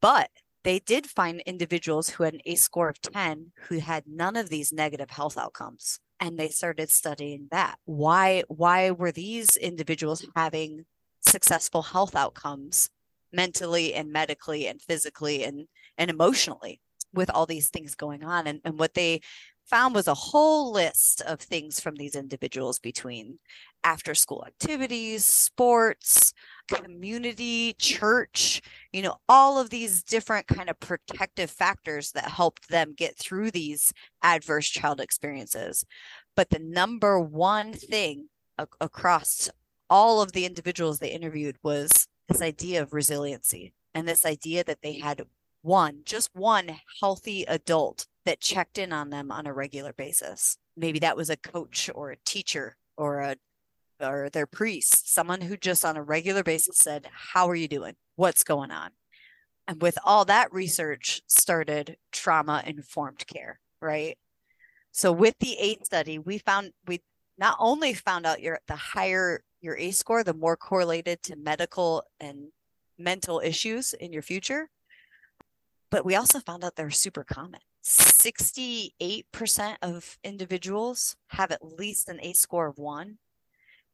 But 0.00 0.30
they 0.64 0.78
did 0.78 1.06
find 1.06 1.40
individuals 1.40 2.10
who 2.10 2.24
had 2.24 2.34
an 2.34 2.40
ACE 2.44 2.62
score 2.62 2.88
of 2.88 3.00
10 3.00 3.52
who 3.68 3.78
had 3.78 4.04
none 4.06 4.36
of 4.36 4.48
these 4.48 4.72
negative 4.72 5.10
health 5.10 5.36
outcomes. 5.36 5.98
And 6.20 6.38
they 6.38 6.48
started 6.48 6.90
studying 6.90 7.48
that. 7.50 7.76
Why, 7.84 8.44
why 8.48 8.92
were 8.92 9.10
these 9.10 9.56
individuals 9.56 10.24
having 10.36 10.84
successful 11.20 11.82
health 11.82 12.14
outcomes 12.14 12.88
mentally 13.32 13.94
and 13.94 14.12
medically 14.12 14.68
and 14.68 14.80
physically 14.80 15.42
and, 15.42 15.66
and 15.98 16.10
emotionally 16.10 16.80
with 17.12 17.30
all 17.30 17.46
these 17.46 17.70
things 17.70 17.96
going 17.96 18.22
on? 18.22 18.46
And, 18.46 18.60
and 18.64 18.78
what 18.78 18.94
they 18.94 19.22
found 19.68 19.94
was 19.94 20.06
a 20.06 20.14
whole 20.14 20.72
list 20.72 21.22
of 21.22 21.40
things 21.40 21.80
from 21.80 21.96
these 21.96 22.14
individuals 22.14 22.78
between 22.78 23.38
after 23.84 24.14
school 24.14 24.44
activities, 24.46 25.24
sports, 25.24 26.32
community, 26.68 27.74
church, 27.78 28.62
you 28.92 29.02
know, 29.02 29.16
all 29.28 29.58
of 29.58 29.70
these 29.70 30.02
different 30.02 30.46
kind 30.46 30.68
of 30.70 30.78
protective 30.80 31.50
factors 31.50 32.12
that 32.12 32.30
helped 32.30 32.68
them 32.68 32.94
get 32.96 33.16
through 33.16 33.50
these 33.50 33.92
adverse 34.22 34.68
child 34.68 35.00
experiences. 35.00 35.84
But 36.36 36.50
the 36.50 36.58
number 36.58 37.18
one 37.18 37.72
thing 37.72 38.28
a- 38.58 38.66
across 38.80 39.50
all 39.90 40.22
of 40.22 40.32
the 40.32 40.46
individuals 40.46 40.98
they 40.98 41.10
interviewed 41.10 41.56
was 41.62 42.08
this 42.28 42.40
idea 42.40 42.82
of 42.82 42.94
resiliency 42.94 43.74
and 43.94 44.08
this 44.08 44.24
idea 44.24 44.64
that 44.64 44.82
they 44.82 44.98
had 44.98 45.22
one, 45.62 46.00
just 46.04 46.30
one 46.34 46.80
healthy 47.00 47.44
adult 47.44 48.06
that 48.24 48.40
checked 48.40 48.78
in 48.78 48.92
on 48.92 49.10
them 49.10 49.30
on 49.30 49.46
a 49.46 49.52
regular 49.52 49.92
basis. 49.92 50.56
Maybe 50.76 50.98
that 51.00 51.16
was 51.16 51.30
a 51.30 51.36
coach 51.36 51.90
or 51.94 52.10
a 52.10 52.16
teacher 52.24 52.76
or 52.96 53.20
a 53.20 53.36
or 54.02 54.28
their 54.30 54.46
priest, 54.46 55.12
someone 55.12 55.40
who 55.42 55.56
just 55.56 55.84
on 55.84 55.96
a 55.96 56.02
regular 56.02 56.42
basis 56.42 56.78
said, 56.78 57.08
"How 57.12 57.48
are 57.48 57.54
you 57.54 57.68
doing? 57.68 57.96
What's 58.16 58.44
going 58.44 58.70
on?" 58.70 58.92
And 59.66 59.80
with 59.80 59.98
all 60.04 60.24
that 60.26 60.52
research 60.52 61.22
started 61.26 61.96
trauma 62.10 62.62
informed 62.66 63.26
care, 63.26 63.60
right? 63.80 64.18
So 64.92 65.12
with 65.12 65.34
the 65.40 65.58
ACE 65.58 65.84
study, 65.84 66.18
we 66.18 66.38
found 66.38 66.72
we 66.86 67.02
not 67.38 67.56
only 67.58 67.94
found 67.94 68.26
out 68.26 68.42
your 68.42 68.60
the 68.68 68.76
higher 68.76 69.42
your 69.60 69.76
ACE 69.76 69.98
score, 69.98 70.24
the 70.24 70.34
more 70.34 70.56
correlated 70.56 71.22
to 71.22 71.36
medical 71.36 72.04
and 72.20 72.52
mental 72.98 73.40
issues 73.40 73.94
in 73.94 74.12
your 74.12 74.22
future, 74.22 74.68
but 75.90 76.04
we 76.04 76.14
also 76.16 76.40
found 76.40 76.64
out 76.64 76.76
they're 76.76 76.90
super 76.90 77.24
common. 77.24 77.60
68% 77.84 79.76
of 79.82 80.18
individuals 80.22 81.16
have 81.28 81.50
at 81.50 81.64
least 81.78 82.08
an 82.08 82.20
ACE 82.22 82.38
score 82.38 82.66
of 82.66 82.78
one, 82.78 83.18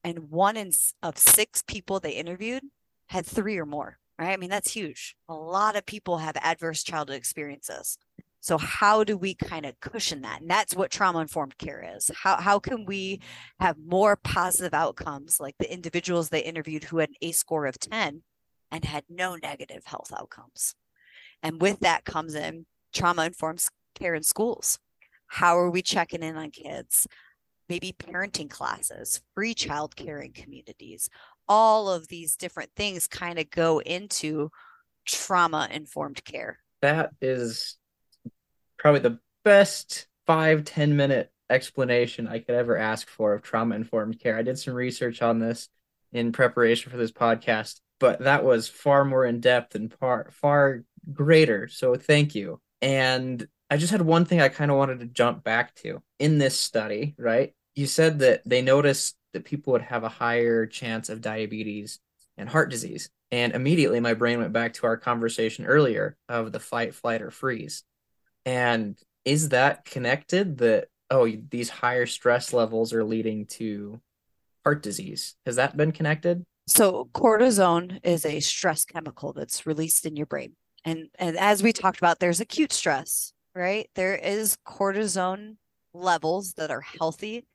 and 0.05 0.31
one 0.31 0.57
in 0.57 0.73
of 1.03 1.19
six 1.19 1.63
people 1.67 2.01
they 2.01 2.13
interviewed 2.13 2.63
had 3.07 3.27
three 3.27 3.59
or 3.59 3.67
more. 3.67 3.99
Right? 4.19 4.33
I 4.33 4.37
mean, 4.37 4.51
that's 4.51 4.73
huge. 4.73 5.15
A 5.29 5.35
lot 5.35 5.77
of 5.77 5.87
people 5.87 6.19
have 6.19 6.37
adverse 6.37 6.83
childhood 6.83 7.17
experiences. 7.17 7.99
So 8.41 8.57
how 8.57 9.05
do 9.05 9.17
we 9.17 9.35
kind 9.35 9.67
of 9.67 9.81
cushion 9.81 10.23
that? 10.23 10.41
And 10.41 10.51
that's 10.51 10.75
what 10.75 10.91
trauma 10.91 11.21
informed 11.21 11.59
care 11.59 11.85
is. 11.97 12.11
How 12.23 12.37
how 12.37 12.59
can 12.59 12.85
we 12.85 13.21
have 13.61 13.77
more 13.79 14.17
positive 14.17 14.75
outcomes 14.75 15.41
like 15.41 15.57
the 15.59 15.73
individuals 15.73 16.29
they 16.29 16.41
interviewed 16.41 16.85
who 16.85 16.99
had 16.99 17.11
an 17.11 17.17
ACE 17.21 17.39
score 17.39 17.67
of 17.67 17.79
10 17.79 18.23
and 18.71 18.85
had 18.85 19.05
no 19.09 19.37
negative 19.37 19.85
health 19.87 20.13
outcomes? 20.17 20.75
And 21.43 21.61
with 21.61 21.81
that 21.81 22.05
comes 22.05 22.35
in 22.35 22.67
trauma 22.93 23.27
informed 23.27 23.65
care 23.95 24.15
in 24.15 24.23
schools. 24.23 24.79
How 25.27 25.59
are 25.59 25.71
we 25.71 25.83
checking 25.83 26.23
in 26.23 26.37
on 26.37 26.51
kids? 26.51 27.07
Maybe 27.69 27.95
parenting 27.99 28.49
classes, 28.49 29.21
free 29.35 29.55
childcare 29.55 30.25
in 30.25 30.33
communities. 30.33 31.11
All 31.49 31.91
of 31.91 32.09
these 32.09 32.37
different 32.37 32.71
things 32.77 33.07
kind 33.07 33.39
of 33.39 33.51
go 33.51 33.81
into 33.81 34.51
trauma 35.07 35.69
informed 35.71 36.25
care. 36.25 36.59
That 36.83 37.11
is 37.21 37.77
probably 38.79 39.01
the 39.01 39.19
best 39.45 40.07
five 40.27 40.65
ten 40.65 40.97
minute 40.97 41.33
explanation 41.51 42.29
I 42.29 42.39
could 42.39 42.55
ever 42.55 42.77
ask 42.77 43.09
for 43.09 43.35
of 43.35 43.43
trauma 43.43 43.75
informed 43.75 44.21
care. 44.21 44.37
I 44.37 44.43
did 44.43 44.59
some 44.59 44.75
research 44.75 45.23
on 45.23 45.39
this 45.39 45.69
in 46.13 46.33
preparation 46.33 46.91
for 46.91 46.99
this 46.99 47.13
podcast, 47.13 47.81
but 48.01 48.21
that 48.21 48.45
was 48.45 48.69
far 48.69 49.05
more 49.05 49.25
in 49.25 49.41
depth 49.41 49.75
and 49.75 49.93
far 49.93 50.31
far 50.33 50.85
greater. 51.13 51.69
So 51.69 51.97
thank 51.97 52.35
you. 52.35 52.61
And 52.81 53.47
I 53.71 53.77
just 53.77 53.93
had 53.93 54.03
one 54.03 54.25
thing 54.25 54.41
I 54.41 54.49
kind 54.49 54.71
of 54.71 54.77
wanted 54.77 55.01
to 55.01 55.07
jump 55.07 55.45
back 55.45 55.75
to 55.77 56.03
in 56.19 56.39
this 56.39 56.59
study, 56.59 57.15
right? 57.19 57.55
You 57.79 57.87
said 57.87 58.19
that 58.19 58.43
they 58.45 58.61
noticed 58.61 59.15
that 59.35 59.45
people 59.45 59.73
would 59.73 59.83
have 59.83 60.03
a 60.03 60.09
higher 60.09 60.67
chance 60.67 61.09
of 61.09 61.21
diabetes 61.21 62.01
and 62.37 62.49
heart 62.49 62.73
disease. 62.73 63.09
And 63.31 63.53
immediately 63.53 64.01
my 64.01 64.15
brain 64.15 64.41
went 64.41 64.53
back 64.53 64.73
to 64.75 64.87
our 64.87 64.97
conversation 64.97 65.65
earlier 65.65 66.17
of 66.29 66.51
the 66.51 66.59
fight, 66.59 66.93
flight, 66.93 67.23
or 67.23 67.31
freeze. 67.31 67.85
And 68.45 68.99
is 69.25 69.51
that 69.51 69.85
connected 69.85 70.59
that, 70.59 70.89
oh, 71.09 71.31
these 71.51 71.71
higher 71.71 72.05
stress 72.05 72.53
levels 72.53 72.93
are 72.93 73.05
leading 73.05 73.47
to 73.47 74.01
heart 74.65 74.83
disease? 74.83 75.37
Has 75.47 75.55
that 75.55 75.77
been 75.77 75.93
connected? 75.93 76.45
So, 76.67 77.09
cortisone 77.15 78.01
is 78.03 78.27
a 78.27 78.41
stress 78.41 78.85
chemical 78.87 79.33
that's 79.33 79.67
released 79.67 80.05
in 80.05 80.17
your 80.17 80.27
brain. 80.27 80.57
And, 80.85 81.11
and 81.17 81.39
as 81.39 81.63
we 81.63 81.73
talked 81.73 81.99
about, 81.99 82.19
there's 82.19 82.41
acute 82.41 82.73
stress, 82.73 83.33
right? 83.55 83.89
There 83.95 84.17
is 84.17 84.59
cortisone 84.67 85.59
levels 85.95 86.55
that 86.55 86.73
are 86.73 86.81
healthy 86.81 87.47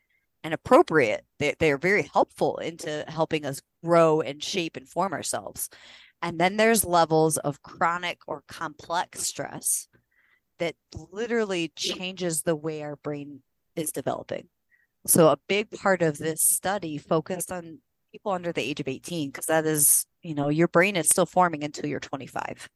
and 0.44 0.54
appropriate. 0.54 1.26
They, 1.40 1.56
they 1.60 1.72
are 1.72 1.78
very 1.78 2.10
helpful 2.14 2.58
into 2.58 3.06
helping 3.08 3.46
us 3.46 3.62
grow 3.84 4.22
and 4.22 4.44
shape 4.44 4.78
and 4.78 4.88
form 4.88 5.14
ourselves. 5.14 5.70
And 6.22 6.40
then 6.40 6.58
there's 6.58 6.86
levels 6.86 7.38
of 7.38 7.62
chronic 7.62 8.20
or 8.28 8.44
complex 8.48 9.24
stress 9.24 9.88
that 10.60 10.76
literally 11.12 11.72
changes 11.76 12.42
the 12.42 12.56
way 12.56 12.82
our 12.82 12.96
brain 12.98 13.42
is 13.76 13.92
developing. 13.92 14.48
So 15.06 15.28
a 15.28 15.40
big 15.48 15.72
part 15.72 16.02
of 16.02 16.18
this 16.18 16.42
study 16.42 16.98
focused 16.98 17.52
on 17.52 17.80
people 18.12 18.32
under 18.32 18.54
the 18.54 18.62
age 18.62 18.80
of 18.80 18.88
18 18.88 19.32
because 19.32 19.48
that 19.48 19.66
is, 19.66 20.06
you 20.22 20.36
know, 20.36 20.50
your 20.50 20.68
brain 20.68 20.96
is 20.96 21.10
still 21.10 21.26
forming 21.26 21.64
until 21.64 21.88
you're 21.88 22.00
25 22.00 22.70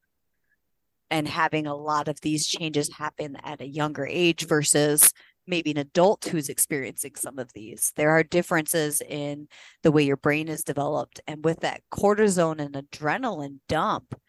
and 1.09 1.27
having 1.27 1.67
a 1.67 1.75
lot 1.75 2.07
of 2.07 2.19
these 2.21 2.47
changes 2.47 2.93
happen 2.97 3.37
at 3.43 3.61
a 3.61 3.67
younger 3.67 4.05
age 4.05 4.45
versus 4.45 5.13
maybe 5.47 5.71
an 5.71 5.77
adult 5.77 6.25
who's 6.25 6.49
experiencing 6.49 7.15
some 7.15 7.39
of 7.39 7.53
these. 7.53 7.93
There 7.95 8.11
are 8.11 8.23
differences 8.23 9.01
in 9.01 9.47
the 9.83 9.91
way 9.91 10.03
your 10.03 10.17
brain 10.17 10.47
is 10.47 10.63
developed. 10.63 11.21
And 11.27 11.43
with 11.43 11.61
that 11.61 11.81
cortisone 11.91 12.59
and 12.59 12.75
adrenaline 12.75 13.59
dump, 13.67 14.19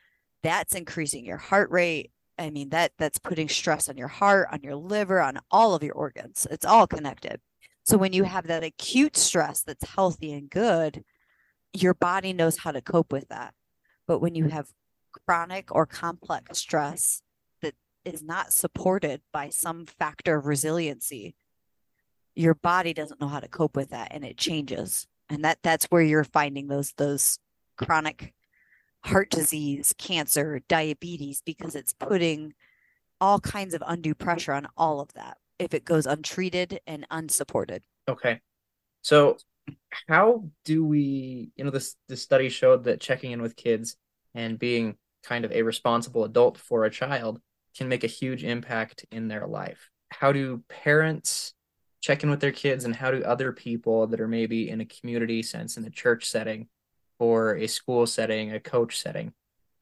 that's 0.43 0.75
increasing 0.75 1.25
your 1.25 1.37
heart 1.37 1.71
rate. 1.71 2.13
I 2.39 2.51
mean, 2.51 2.69
that 2.69 2.93
that's 2.99 3.19
putting 3.19 3.49
stress 3.49 3.89
on 3.89 3.97
your 3.97 4.09
heart, 4.09 4.49
on 4.53 4.63
your 4.63 4.77
liver, 4.77 5.21
on 5.21 5.41
all 5.51 5.75
of 5.75 5.83
your 5.83 5.95
organs. 5.95 6.47
It's 6.51 6.65
all 6.65 6.87
connected. 6.87 7.41
So 7.85 7.97
when 7.97 8.13
you 8.13 8.25
have 8.25 8.47
that 8.47 8.63
acute 8.63 9.17
stress 9.17 9.63
that's 9.63 9.89
healthy 9.89 10.33
and 10.33 10.49
good, 10.49 11.03
your 11.73 11.95
body 11.95 12.33
knows 12.33 12.59
how 12.59 12.71
to 12.71 12.81
cope 12.81 13.13
with 13.13 13.29
that. 13.29 13.55
But 14.07 14.21
when 14.21 14.35
you 14.35 14.49
have 14.49 14.69
chronic 15.27 15.75
or 15.75 15.87
complex 15.87 16.59
stress 16.59 17.23
is 18.09 18.23
not 18.23 18.53
supported 18.53 19.21
by 19.33 19.51
some 19.51 19.87
factor 19.87 20.37
of 20.37 20.47
resiliency, 20.47 21.35
your 22.35 22.55
body 22.55 22.93
doesn't 22.93 23.21
know 23.21 23.29
how 23.29 23.41
to 23.41 23.49
cope 23.49 23.77
with 23.77 23.91
that 23.91 24.09
and 24.13 24.25
it 24.25 24.37
changes. 24.37 25.07
And 25.29 25.45
that 25.45 25.59
that's 25.63 25.87
where 25.87 26.03
you're 26.03 26.25
finding 26.25 26.69
those 26.69 26.93
those 26.97 27.39
chronic 27.77 28.33
heart 29.05 29.31
disease, 29.31 29.95
cancer, 29.99 30.61
diabetes, 30.69 31.43
because 31.45 31.75
it's 31.75 31.93
putting 31.93 32.55
all 33.21 33.41
kinds 33.41 33.75
of 33.75 33.83
undue 33.87 34.15
pressure 34.15 34.53
on 34.53 34.67
all 34.77 35.01
of 35.01 35.13
that 35.15 35.37
if 35.59 35.75
it 35.75 35.85
goes 35.85 36.07
untreated 36.07 36.81
and 36.87 37.07
unsupported. 37.11 37.83
Okay. 38.09 38.41
So 39.03 39.37
how 40.09 40.45
do 40.65 40.85
we, 40.85 41.51
you 41.57 41.65
know, 41.65 41.71
this 41.71 41.97
this 42.09 42.23
study 42.23 42.49
showed 42.49 42.85
that 42.85 43.01
checking 43.01 43.33
in 43.33 43.43
with 43.43 43.57
kids 43.57 43.97
and 44.35 44.59
being 44.59 44.97
kind 45.25 45.45
of 45.45 45.53
a 45.53 45.63
responsible 45.63 46.25
adult 46.25 46.59
for 46.59 46.85
a 46.85 46.91
child 46.91 47.41
can 47.77 47.89
make 47.89 48.05
a 48.05 48.09
huge 48.09 48.45
impact 48.45 49.05
in 49.11 49.29
their 49.29 49.47
life. 49.47 49.91
How 50.11 50.33
do 50.33 50.63
parents 50.69 51.55
check 52.01 52.23
in 52.23 52.31
with 52.31 52.41
their 52.41 52.53
kids 52.53 52.85
and 52.85 52.95
how 52.95 53.11
do 53.11 53.23
other 53.23 53.53
people 53.53 54.07
that 54.09 54.21
are 54.21 54.29
maybe 54.29 54.71
in 54.71 54.81
a 54.81 54.87
community 54.87 55.43
sense 55.43 55.77
in 55.77 55.83
the 55.83 55.91
church 55.91 56.29
setting 56.29 56.69
or 57.19 57.57
a 57.57 57.67
school 57.67 58.07
setting, 58.07 58.53
a 58.53 58.61
coach 58.61 59.01
setting, 59.01 59.33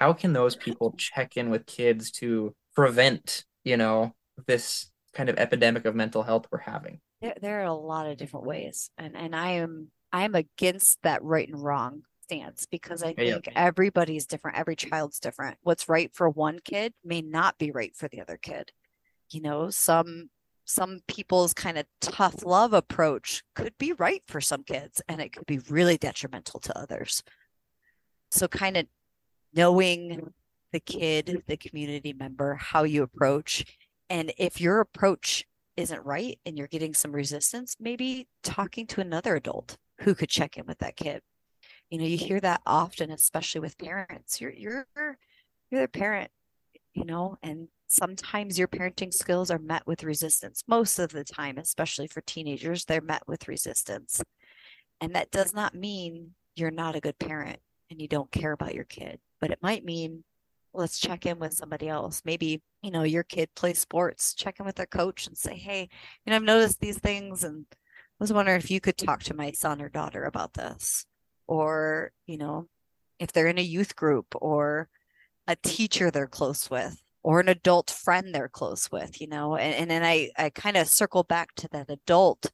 how 0.01 0.13
can 0.13 0.33
those 0.33 0.57
people 0.57 0.95
check 0.99 1.37
in 1.37 1.51
with 1.51 1.67
kids 1.67 2.11
to 2.11 2.55
prevent, 2.75 3.45
you 3.65 3.77
know, 3.77 4.15
this 4.47 4.91
kind 5.15 5.29
of 5.29 5.39
epidemic 5.39 5.85
of 5.85 5.95
mental 5.95 6.23
health 6.23 6.47
we're 6.51 6.59
having? 6.59 7.01
There, 7.21 7.35
there 7.41 7.61
are 7.61 7.65
a 7.65 7.75
lot 7.75 8.07
of 8.07 8.17
different 8.17 8.47
ways. 8.47 8.91
And 8.99 9.17
and 9.17 9.35
I 9.35 9.53
am 9.53 9.91
I'm 10.13 10.35
against 10.35 11.03
that 11.03 11.23
right 11.23 11.49
and 11.49 11.63
wrong 11.63 12.03
stance 12.27 12.67
because 12.67 13.03
I 13.03 13.15
think 13.15 13.47
yeah. 13.47 13.53
everybody's 13.55 14.27
different. 14.27 14.59
Every 14.59 14.77
child's 14.77 15.21
different. 15.21 15.59
What's 15.63 15.89
right 15.89 16.11
for 16.13 16.29
one 16.29 16.59
kid 16.65 16.93
may 17.05 17.23
not 17.23 17.59
be 17.59 17.71
right 17.71 17.95
for 17.97 18.09
the 18.09 18.21
other 18.21 18.37
kid. 18.37 18.73
You 19.31 19.43
know, 19.43 19.71
some 19.71 20.31
some 20.65 21.01
people's 21.07 21.55
kind 21.55 21.79
of 21.79 21.87
tough 22.01 22.45
love 22.45 22.73
approach 22.73 23.45
could 23.55 23.79
be 23.79 23.93
right 23.93 24.23
for 24.27 24.41
some 24.41 24.65
kids 24.65 25.01
and 25.09 25.21
it 25.21 25.33
could 25.33 25.47
be 25.47 25.61
really 25.71 25.97
detrimental 25.97 26.59
to 26.59 26.77
others. 26.77 27.23
So 28.33 28.49
kind 28.49 28.77
of 28.77 28.87
knowing 29.55 30.33
the 30.73 30.81
kid, 30.81 31.45
the 31.47 31.57
community 31.57 32.13
member, 32.13 32.55
how 32.55 32.83
you 32.83 33.05
approach 33.05 33.65
and 34.11 34.33
if 34.37 34.61
your 34.61 34.81
approach 34.81 35.45
isn't 35.77 36.05
right 36.05 36.39
and 36.45 36.59
you're 36.59 36.67
getting 36.67 36.95
some 36.95 37.13
resistance, 37.13 37.77
maybe 37.79 38.27
talking 38.43 38.87
to 38.89 39.01
another 39.01 39.37
adult 39.37 39.77
who 40.01 40.15
could 40.15 40.29
check 40.29 40.57
in 40.57 40.67
with 40.67 40.79
that 40.79 40.97
kid. 40.97 41.23
You 41.91 41.99
know, 41.99 42.05
you 42.05 42.17
hear 42.17 42.41
that 42.41 42.63
often, 42.67 43.11
especially 43.11 43.61
with 43.61 43.79
parents. 43.79 44.41
You're 44.41 44.53
you're 44.53 44.87
you're 44.97 45.81
their 45.81 45.89
parent, 45.89 46.31
you 46.95 47.05
know, 47.05 47.39
and 47.43 47.69
sometimes 47.89 48.59
your 48.59 48.69
parenting 48.69 49.15
skills 49.15 49.51
are 49.51 49.59
met 49.59 49.87
with 49.87 50.03
resistance. 50.03 50.63
Most 50.67 50.99
of 50.99 51.11
the 51.11 51.25
time, 51.25 51.59
especially 51.59 52.09
for 52.09 52.21
teenagers, 52.23 52.85
they're 52.85 53.01
met 53.01 53.23
with 53.29 53.49
resistance. 53.49 54.23
And 55.01 55.15
that 55.15 55.31
does 55.31 55.55
not 55.55 55.75
mean 55.75 56.35
you're 56.57 56.71
not 56.71 56.97
a 56.97 57.01
good 57.01 57.19
parent 57.19 57.61
and 57.91 58.01
you 58.01 58.09
don't 58.09 58.33
care 58.33 58.53
about 58.53 58.75
your 58.75 58.85
kid, 58.85 59.21
but 59.41 59.51
it 59.51 59.63
might 59.63 59.85
mean 59.85 60.25
let's 60.73 60.99
check 60.99 61.27
in 61.27 61.39
with 61.39 61.55
somebody 61.55 61.89
else. 61.89 62.23
Maybe, 62.25 62.63
you 62.83 62.91
know, 62.91 63.03
your 63.03 63.23
kid 63.23 63.49
plays 63.55 63.79
sports, 63.79 64.35
check 64.35 64.59
in 64.61 64.67
with 64.67 64.77
their 64.77 64.87
coach 64.87 65.27
and 65.27 65.37
say, 65.37 65.55
hey, 65.57 65.89
you 66.25 66.31
know, 66.31 66.37
I've 66.37 66.43
noticed 66.43 66.81
these 66.81 66.99
things 66.99 67.45
and 67.45 67.67
I 67.73 67.77
was 68.19 68.33
wondering 68.33 68.59
if 68.59 68.71
you 68.71 68.81
could 68.81 68.99
talk 68.99 69.23
to 69.25 69.35
my 69.35 69.53
son 69.53 69.81
or 69.81 69.89
daughter 69.89 70.25
about 70.25 70.55
this. 70.55 71.07
Or, 71.47 72.13
you 72.27 72.39
know, 72.39 72.69
if 73.19 73.33
they're 73.33 73.47
in 73.47 73.59
a 73.59 73.63
youth 73.63 73.97
group 73.97 74.27
or 74.35 74.89
a 75.47 75.57
teacher 75.57 76.11
they're 76.11 76.27
close 76.27 76.69
with 76.71 77.01
or 77.23 77.41
an 77.41 77.49
adult 77.49 77.91
friend 77.91 78.35
they're 78.35 78.49
close 78.49 78.91
with, 78.91 79.21
you 79.21 79.29
know, 79.29 79.57
and, 79.57 79.75
and 79.75 79.91
then 79.91 80.05
I, 80.05 80.31
I 80.37 80.51
kind 80.51 80.77
of 80.77 80.89
circle 80.89 81.23
back 81.23 81.55
to 81.57 81.69
that 81.69 81.91
adult 81.91 82.51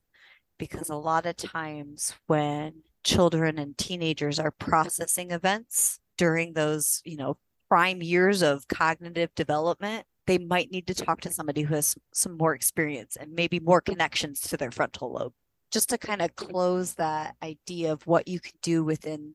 because 0.58 0.88
a 0.88 0.96
lot 0.96 1.26
of 1.26 1.36
times 1.36 2.14
when 2.26 2.82
children 3.04 3.58
and 3.58 3.76
teenagers 3.76 4.38
are 4.38 4.50
processing 4.50 5.30
events 5.30 5.98
during 6.16 6.52
those, 6.52 7.02
you 7.04 7.16
know, 7.16 7.36
prime 7.68 8.02
years 8.02 8.42
of 8.42 8.68
cognitive 8.68 9.34
development, 9.34 10.06
they 10.26 10.38
might 10.38 10.70
need 10.70 10.86
to 10.86 10.94
talk 10.94 11.20
to 11.22 11.32
somebody 11.32 11.62
who 11.62 11.74
has 11.74 11.96
some 12.12 12.36
more 12.36 12.54
experience 12.54 13.16
and 13.16 13.32
maybe 13.32 13.58
more 13.58 13.80
connections 13.80 14.40
to 14.40 14.56
their 14.56 14.70
frontal 14.70 15.12
lobe. 15.12 15.32
Just 15.72 15.88
to 15.88 15.98
kind 15.98 16.20
of 16.20 16.36
close 16.36 16.94
that 16.94 17.34
idea 17.42 17.92
of 17.92 18.06
what 18.06 18.28
you 18.28 18.40
can 18.40 18.52
do 18.62 18.84
within 18.84 19.34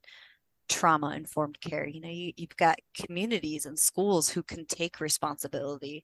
trauma 0.69 1.12
informed 1.15 1.60
care. 1.62 1.88
You 1.88 2.02
know, 2.02 2.10
you, 2.10 2.34
you've 2.38 2.58
got 2.58 2.80
communities 2.95 3.65
and 3.65 3.78
schools 3.80 4.30
who 4.30 4.43
can 4.43 4.65
take 4.65 5.00
responsibility, 5.00 6.04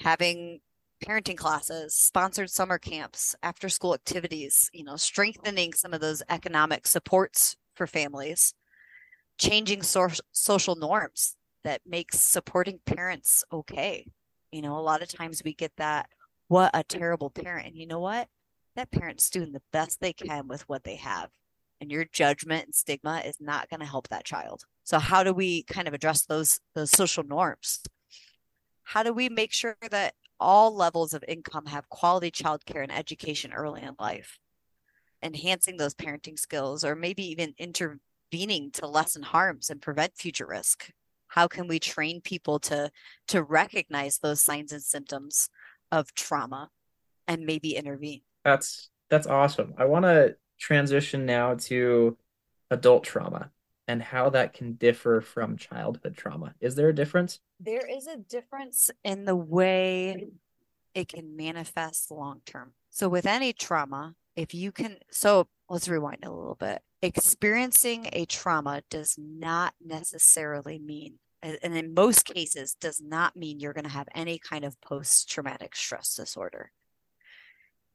having 0.00 0.60
parenting 1.04 1.36
classes, 1.36 1.94
sponsored 1.94 2.50
summer 2.50 2.78
camps, 2.78 3.34
after 3.42 3.68
school 3.68 3.94
activities, 3.94 4.70
you 4.72 4.84
know, 4.84 4.96
strengthening 4.96 5.72
some 5.74 5.92
of 5.94 6.00
those 6.00 6.22
economic 6.30 6.86
supports 6.86 7.56
for 7.74 7.86
families, 7.86 8.54
changing 9.38 9.82
so- 9.82 10.08
social 10.32 10.76
norms 10.76 11.36
that 11.64 11.82
makes 11.86 12.20
supporting 12.20 12.80
parents 12.86 13.44
okay. 13.52 14.06
You 14.52 14.62
know, 14.62 14.78
a 14.78 14.80
lot 14.80 15.02
of 15.02 15.08
times 15.08 15.42
we 15.44 15.54
get 15.54 15.72
that, 15.76 16.08
what 16.48 16.70
a 16.74 16.84
terrible 16.84 17.30
parent. 17.30 17.68
And 17.68 17.76
you 17.76 17.86
know 17.86 18.00
what? 18.00 18.28
That 18.76 18.90
parent's 18.90 19.30
doing 19.30 19.52
the 19.52 19.62
best 19.72 20.00
they 20.00 20.12
can 20.12 20.48
with 20.48 20.68
what 20.68 20.84
they 20.84 20.96
have. 20.96 21.30
And 21.80 21.90
your 21.90 22.04
judgment 22.04 22.66
and 22.66 22.74
stigma 22.74 23.22
is 23.24 23.36
not 23.40 23.68
going 23.68 23.80
to 23.80 23.86
help 23.86 24.08
that 24.08 24.24
child. 24.24 24.62
So 24.84 24.98
how 24.98 25.24
do 25.24 25.34
we 25.34 25.64
kind 25.64 25.88
of 25.88 25.94
address 25.94 26.24
those 26.24 26.60
those 26.74 26.90
social 26.90 27.24
norms? 27.24 27.80
How 28.84 29.02
do 29.02 29.12
we 29.12 29.28
make 29.28 29.52
sure 29.52 29.76
that 29.90 30.14
all 30.38 30.74
levels 30.74 31.12
of 31.12 31.24
income 31.26 31.66
have 31.66 31.88
quality 31.88 32.30
childcare 32.30 32.82
and 32.82 32.92
education 32.92 33.52
early 33.52 33.82
in 33.82 33.94
life? 33.98 34.38
Enhancing 35.22 35.76
those 35.76 35.94
parenting 35.94 36.38
skills 36.38 36.84
or 36.84 36.94
maybe 36.94 37.24
even 37.24 37.54
intervening 37.58 38.70
to 38.72 38.86
lessen 38.86 39.22
harms 39.22 39.70
and 39.70 39.82
prevent 39.82 40.16
future 40.16 40.46
risk 40.46 40.90
how 41.28 41.46
can 41.46 41.68
we 41.68 41.78
train 41.78 42.20
people 42.20 42.58
to 42.58 42.90
to 43.28 43.42
recognize 43.42 44.18
those 44.18 44.42
signs 44.42 44.72
and 44.72 44.82
symptoms 44.82 45.48
of 45.92 46.14
trauma 46.14 46.70
and 47.28 47.44
maybe 47.44 47.76
intervene 47.76 48.22
that's 48.46 48.90
that's 49.10 49.26
awesome. 49.26 49.74
I 49.76 49.86
want 49.86 50.04
to 50.04 50.36
transition 50.58 51.26
now 51.26 51.54
to 51.54 52.16
adult 52.70 53.02
trauma 53.02 53.50
and 53.88 54.00
how 54.00 54.30
that 54.30 54.54
can 54.54 54.74
differ 54.74 55.20
from 55.20 55.56
childhood 55.56 56.16
trauma. 56.16 56.54
Is 56.60 56.76
there 56.76 56.88
a 56.88 56.94
difference? 56.94 57.40
There 57.58 57.86
is 57.86 58.06
a 58.06 58.16
difference 58.16 58.90
in 59.04 59.24
the 59.24 59.36
way 59.36 60.28
it 60.94 61.08
can 61.08 61.36
manifest 61.36 62.10
long 62.10 62.40
term 62.46 62.72
so 62.88 63.08
with 63.08 63.26
any 63.26 63.52
trauma 63.52 64.14
if 64.34 64.54
you 64.54 64.72
can 64.72 64.96
so 65.10 65.48
let's 65.68 65.88
rewind 65.88 66.24
a 66.24 66.30
little 66.30 66.54
bit. 66.54 66.80
Experiencing 67.02 68.08
a 68.12 68.24
trauma 68.26 68.82
does 68.90 69.18
not 69.18 69.74
necessarily 69.84 70.78
mean 70.78 71.18
and 71.42 71.58
in 71.62 71.94
most 71.94 72.24
cases 72.24 72.76
does 72.80 73.00
not 73.00 73.36
mean 73.36 73.58
you're 73.58 73.74
going 73.74 73.84
to 73.84 73.90
have 73.90 74.08
any 74.14 74.38
kind 74.38 74.64
of 74.64 74.80
post-traumatic 74.80 75.76
stress 75.76 76.14
disorder 76.14 76.70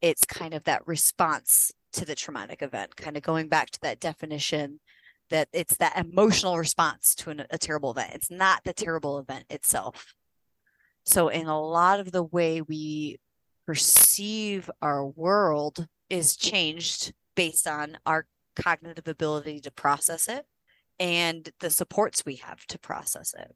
it's 0.01 0.25
kind 0.25 0.53
of 0.53 0.63
that 0.63 0.85
response 0.87 1.71
to 1.93 2.05
the 2.05 2.15
traumatic 2.15 2.61
event 2.61 2.95
kind 2.95 3.17
of 3.17 3.23
going 3.23 3.47
back 3.47 3.69
to 3.69 3.79
that 3.81 3.99
definition 3.99 4.79
that 5.29 5.47
it's 5.53 5.77
that 5.77 5.97
emotional 5.97 6.57
response 6.57 7.15
to 7.15 7.29
an, 7.29 7.45
a 7.49 7.57
terrible 7.57 7.91
event 7.91 8.11
it's 8.13 8.31
not 8.31 8.63
the 8.63 8.73
terrible 8.73 9.19
event 9.19 9.45
itself 9.49 10.13
so 11.03 11.29
in 11.29 11.47
a 11.47 11.61
lot 11.61 11.99
of 11.99 12.11
the 12.11 12.23
way 12.23 12.61
we 12.61 13.19
perceive 13.65 14.69
our 14.81 15.05
world 15.05 15.87
is 16.09 16.35
changed 16.35 17.13
based 17.35 17.67
on 17.67 17.97
our 18.05 18.25
cognitive 18.55 19.07
ability 19.07 19.59
to 19.61 19.71
process 19.71 20.27
it 20.27 20.45
and 20.99 21.49
the 21.59 21.69
supports 21.69 22.23
we 22.25 22.35
have 22.35 22.65
to 22.67 22.77
process 22.77 23.33
it. 23.37 23.55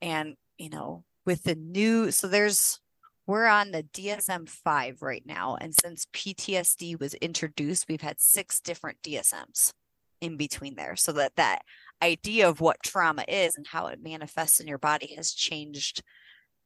And, 0.00 0.36
you 0.56 0.70
know, 0.70 1.04
with 1.24 1.42
the 1.42 1.56
new, 1.56 2.12
so 2.12 2.28
there's, 2.28 2.78
we're 3.26 3.46
on 3.46 3.72
the 3.72 3.82
DSM 3.82 4.48
5 4.48 5.02
right 5.02 5.24
now. 5.26 5.56
And 5.60 5.74
since 5.74 6.06
PTSD 6.12 6.98
was 6.98 7.14
introduced, 7.14 7.86
we've 7.88 8.00
had 8.00 8.20
six 8.20 8.60
different 8.60 9.02
DSMs 9.02 9.72
in 10.20 10.36
between 10.36 10.76
there. 10.76 10.96
So 10.96 11.12
that 11.12 11.36
that 11.36 11.62
idea 12.02 12.48
of 12.48 12.60
what 12.60 12.82
trauma 12.82 13.24
is 13.26 13.56
and 13.56 13.66
how 13.66 13.88
it 13.88 14.02
manifests 14.02 14.60
in 14.60 14.66
your 14.66 14.78
body 14.78 15.14
has 15.16 15.32
changed 15.32 16.02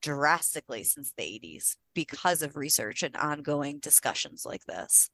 drastically 0.02 0.82
since 0.84 1.12
the 1.16 1.22
80s 1.22 1.76
because 1.94 2.42
of 2.42 2.56
research 2.56 3.02
and 3.02 3.16
ongoing 3.16 3.78
discussions 3.78 4.44
like 4.44 4.64
this. 4.66 5.10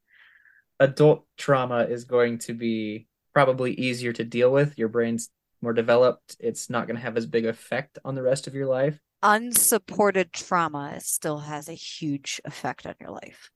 Adult 0.79 1.27
trauma 1.37 1.85
is 1.85 2.05
going 2.05 2.39
to 2.39 2.55
be 2.55 3.07
probably 3.33 3.73
easier 3.75 4.13
to 4.13 4.25
deal 4.25 4.51
with. 4.51 4.79
Your 4.79 4.89
brain's 4.89 5.31
more 5.63 5.73
developed. 5.73 6.37
It's 6.39 6.69
not 6.71 6.87
going 6.87 6.97
to 6.97 7.03
have 7.03 7.17
as 7.17 7.27
big 7.27 7.47
effect 7.47 7.99
on 8.05 8.15
the 8.15 8.23
rest 8.23 8.47
of 8.47 8.55
your 8.55 8.67
life. 8.67 8.99
Unsupported 9.23 10.33
trauma 10.33 11.01
still 11.01 11.39
has 11.39 11.69
a 11.69 11.75
huge 11.75 12.41
effect 12.45 12.87
on 12.87 12.95
your 13.01 13.11
life. 13.11 13.51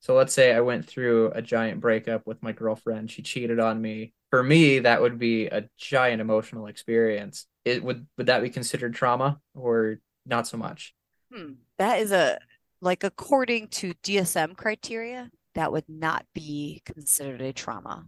So 0.00 0.14
let's 0.14 0.34
say 0.34 0.52
I 0.52 0.60
went 0.60 0.86
through 0.86 1.30
a 1.30 1.40
giant 1.40 1.80
breakup 1.80 2.26
with 2.26 2.42
my 2.42 2.52
girlfriend. 2.52 3.10
She 3.10 3.22
cheated 3.22 3.60
on 3.60 3.80
me. 3.80 4.12
For 4.30 4.42
me, 4.42 4.80
that 4.80 5.00
would 5.00 5.18
be 5.18 5.46
a 5.46 5.68
giant 5.78 6.20
emotional 6.20 6.66
experience. 6.66 7.46
It 7.64 7.84
would 7.84 8.06
would 8.18 8.26
that 8.26 8.42
be 8.42 8.50
considered 8.50 8.94
trauma 8.94 9.38
or 9.54 9.98
not 10.26 10.48
so 10.48 10.56
much? 10.56 10.94
Hmm. 11.32 11.52
That 11.78 12.00
is 12.00 12.10
a 12.10 12.38
like 12.80 13.04
according 13.04 13.68
to 13.68 13.94
DSM 14.02 14.56
criteria, 14.56 15.30
that 15.54 15.70
would 15.70 15.88
not 15.88 16.26
be 16.34 16.82
considered 16.84 17.40
a 17.40 17.52
trauma. 17.52 18.06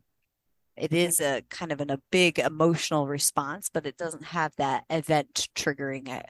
It 0.77 0.93
is 0.93 1.21
a 1.21 1.43
kind 1.49 1.71
of 1.71 1.81
an, 1.81 1.91
a 1.91 2.01
big 2.11 2.41
emotional 2.41 3.07
response, 3.07 3.71
but 3.73 3.87
it 3.87 3.97
doesn't 3.97 4.25
have 4.25 4.53
that 4.57 4.85
event 4.91 5.49
triggering 5.55 6.09
it, 6.09 6.27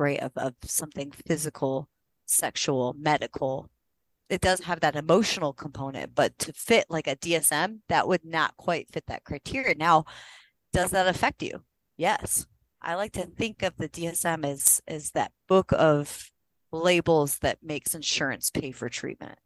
right? 0.00 0.18
Of, 0.20 0.32
of 0.36 0.54
something 0.64 1.12
physical, 1.26 1.88
sexual, 2.26 2.96
medical. 2.98 3.70
It 4.28 4.40
does 4.40 4.60
have 4.60 4.80
that 4.80 4.96
emotional 4.96 5.52
component, 5.52 6.14
but 6.14 6.38
to 6.40 6.52
fit 6.52 6.86
like 6.88 7.06
a 7.06 7.16
DSM, 7.16 7.80
that 7.88 8.08
would 8.08 8.24
not 8.24 8.56
quite 8.56 8.88
fit 8.92 9.04
that 9.06 9.24
criteria. 9.24 9.74
Now, 9.76 10.04
does 10.72 10.92
that 10.92 11.08
affect 11.08 11.42
you? 11.42 11.62
Yes. 11.96 12.46
I 12.80 12.94
like 12.94 13.12
to 13.12 13.26
think 13.26 13.62
of 13.62 13.76
the 13.76 13.88
DSM 13.88 14.46
as 14.46 14.80
as 14.88 15.10
that 15.10 15.32
book 15.48 15.70
of 15.72 16.30
labels 16.72 17.38
that 17.38 17.58
makes 17.62 17.94
insurance 17.94 18.50
pay 18.50 18.70
for 18.72 18.88
treatment. 18.88 19.38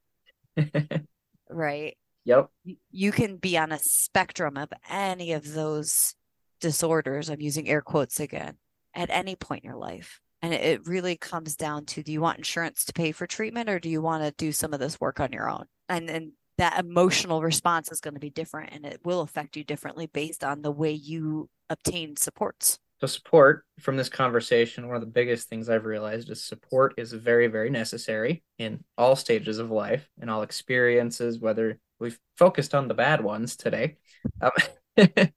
right? 1.50 1.96
Yep. 2.26 2.50
You 2.90 3.10
can 3.10 3.38
be 3.38 3.58
on 3.58 3.72
a 3.72 3.78
spectrum 3.78 4.56
of 4.56 4.68
any 4.88 5.32
of 5.32 5.52
those 5.52 6.14
disorders. 6.60 7.28
I'm 7.28 7.40
using 7.40 7.68
air 7.68 7.80
quotes 7.80 8.20
again 8.20 8.56
at 8.94 9.10
any 9.10 9.34
point 9.34 9.64
in 9.64 9.70
your 9.70 9.78
life. 9.78 10.20
And 10.44 10.52
it 10.52 10.86
really 10.86 11.16
comes 11.16 11.56
down 11.56 11.86
to 11.86 12.02
do 12.02 12.12
you 12.12 12.20
want 12.20 12.36
insurance 12.36 12.84
to 12.84 12.92
pay 12.92 13.12
for 13.12 13.26
treatment 13.26 13.70
or 13.70 13.80
do 13.80 13.88
you 13.88 14.02
want 14.02 14.24
to 14.24 14.30
do 14.32 14.52
some 14.52 14.74
of 14.74 14.78
this 14.78 15.00
work 15.00 15.18
on 15.18 15.32
your 15.32 15.48
own? 15.48 15.64
And 15.88 16.06
then 16.06 16.32
that 16.58 16.78
emotional 16.78 17.40
response 17.40 17.90
is 17.90 18.02
going 18.02 18.12
to 18.12 18.20
be 18.20 18.28
different 18.28 18.74
and 18.74 18.84
it 18.84 19.00
will 19.06 19.22
affect 19.22 19.56
you 19.56 19.64
differently 19.64 20.04
based 20.04 20.44
on 20.44 20.60
the 20.60 20.70
way 20.70 20.92
you 20.92 21.48
obtain 21.70 22.16
supports. 22.16 22.78
So 23.00 23.06
support 23.06 23.64
from 23.80 23.96
this 23.96 24.10
conversation, 24.10 24.86
one 24.86 24.96
of 24.96 25.00
the 25.00 25.06
biggest 25.06 25.48
things 25.48 25.70
I've 25.70 25.86
realized 25.86 26.28
is 26.28 26.44
support 26.44 26.92
is 26.98 27.14
very, 27.14 27.46
very 27.46 27.70
necessary 27.70 28.42
in 28.58 28.84
all 28.98 29.16
stages 29.16 29.58
of 29.58 29.70
life, 29.70 30.06
and 30.20 30.28
all 30.28 30.42
experiences, 30.42 31.38
whether 31.38 31.78
we've 31.98 32.18
focused 32.36 32.74
on 32.74 32.86
the 32.86 32.92
bad 32.92 33.24
ones 33.24 33.56
today. 33.56 33.96
Um, 34.42 34.50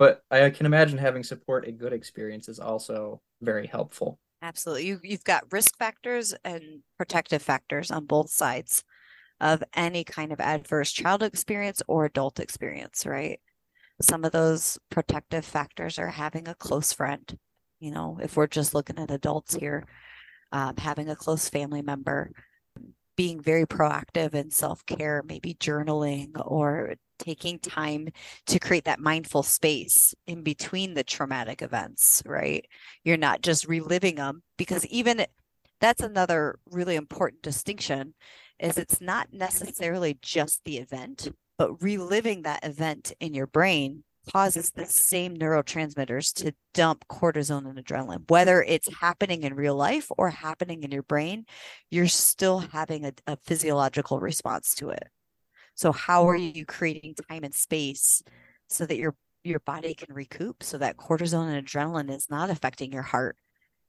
but 0.00 0.22
I 0.32 0.50
can 0.50 0.66
imagine 0.66 0.98
having 0.98 1.22
support 1.22 1.64
in 1.64 1.76
good 1.76 1.92
experience 1.92 2.48
is 2.48 2.58
also 2.58 3.20
very 3.40 3.68
helpful. 3.68 4.18
Absolutely. 4.42 4.86
You, 4.86 5.00
you've 5.02 5.24
got 5.24 5.52
risk 5.52 5.76
factors 5.78 6.34
and 6.44 6.82
protective 6.98 7.42
factors 7.42 7.90
on 7.90 8.06
both 8.06 8.30
sides 8.30 8.84
of 9.40 9.64
any 9.74 10.04
kind 10.04 10.32
of 10.32 10.40
adverse 10.40 10.92
child 10.92 11.22
experience 11.22 11.82
or 11.88 12.04
adult 12.06 12.40
experience, 12.40 13.06
right? 13.06 13.40
some 14.02 14.24
of 14.24 14.32
those 14.32 14.78
protective 14.90 15.44
factors 15.44 15.98
are 15.98 16.08
having 16.08 16.48
a 16.48 16.54
close 16.56 16.92
friend. 16.92 17.38
You 17.80 17.92
know, 17.92 18.18
if 18.22 18.36
we're 18.36 18.46
just 18.48 18.74
looking 18.74 18.98
at 18.98 19.10
adults 19.10 19.54
here, 19.54 19.86
um, 20.52 20.76
having 20.76 21.08
a 21.08 21.16
close 21.16 21.48
family 21.48 21.82
member, 21.82 22.30
being 23.16 23.40
very 23.40 23.66
proactive 23.66 24.34
in 24.34 24.50
self 24.50 24.84
care, 24.86 25.22
maybe 25.24 25.54
journaling 25.54 26.30
or 26.44 26.94
taking 27.18 27.58
time 27.58 28.08
to 28.46 28.58
create 28.58 28.84
that 28.84 28.98
mindful 29.00 29.42
space 29.42 30.14
in 30.26 30.42
between 30.42 30.94
the 30.94 31.04
traumatic 31.04 31.62
events, 31.62 32.22
right? 32.26 32.66
You're 33.04 33.16
not 33.16 33.42
just 33.42 33.68
reliving 33.68 34.16
them 34.16 34.42
because 34.56 34.84
even 34.86 35.24
that's 35.80 36.02
another 36.02 36.58
really 36.70 36.96
important 36.96 37.42
distinction 37.42 38.14
is 38.58 38.78
it's 38.78 39.00
not 39.00 39.32
necessarily 39.32 40.18
just 40.22 40.60
the 40.64 40.78
event 40.78 41.28
but 41.58 41.82
reliving 41.82 42.42
that 42.42 42.64
event 42.64 43.12
in 43.20 43.34
your 43.34 43.46
brain 43.46 44.02
causes 44.30 44.70
the 44.70 44.86
same 44.86 45.36
neurotransmitters 45.36 46.32
to 46.34 46.54
dump 46.74 47.04
cortisone 47.08 47.68
and 47.68 47.84
adrenaline. 47.84 48.28
Whether 48.30 48.60
mm-hmm. 48.60 48.72
it's 48.72 48.94
happening 49.00 49.42
in 49.42 49.54
real 49.54 49.74
life 49.74 50.08
or 50.16 50.30
happening 50.30 50.82
in 50.82 50.90
your 50.90 51.02
brain, 51.02 51.46
you're 51.90 52.08
still 52.08 52.60
having 52.60 53.04
a, 53.04 53.12
a 53.26 53.36
physiological 53.44 54.20
response 54.20 54.74
to 54.76 54.90
it. 54.90 55.08
So, 55.74 55.92
how 55.92 56.28
are 56.28 56.36
mm-hmm. 56.36 56.56
you 56.56 56.66
creating 56.66 57.14
time 57.28 57.44
and 57.44 57.54
space 57.54 58.22
so 58.68 58.86
that 58.86 58.96
your 58.96 59.14
your 59.44 59.60
body 59.60 59.94
can 59.94 60.14
recoup 60.14 60.62
so 60.62 60.78
that 60.78 60.96
cortisone 60.96 61.52
and 61.52 61.66
adrenaline 61.66 62.10
is 62.10 62.30
not 62.30 62.48
affecting 62.48 62.92
your 62.92 63.02
heart, 63.02 63.36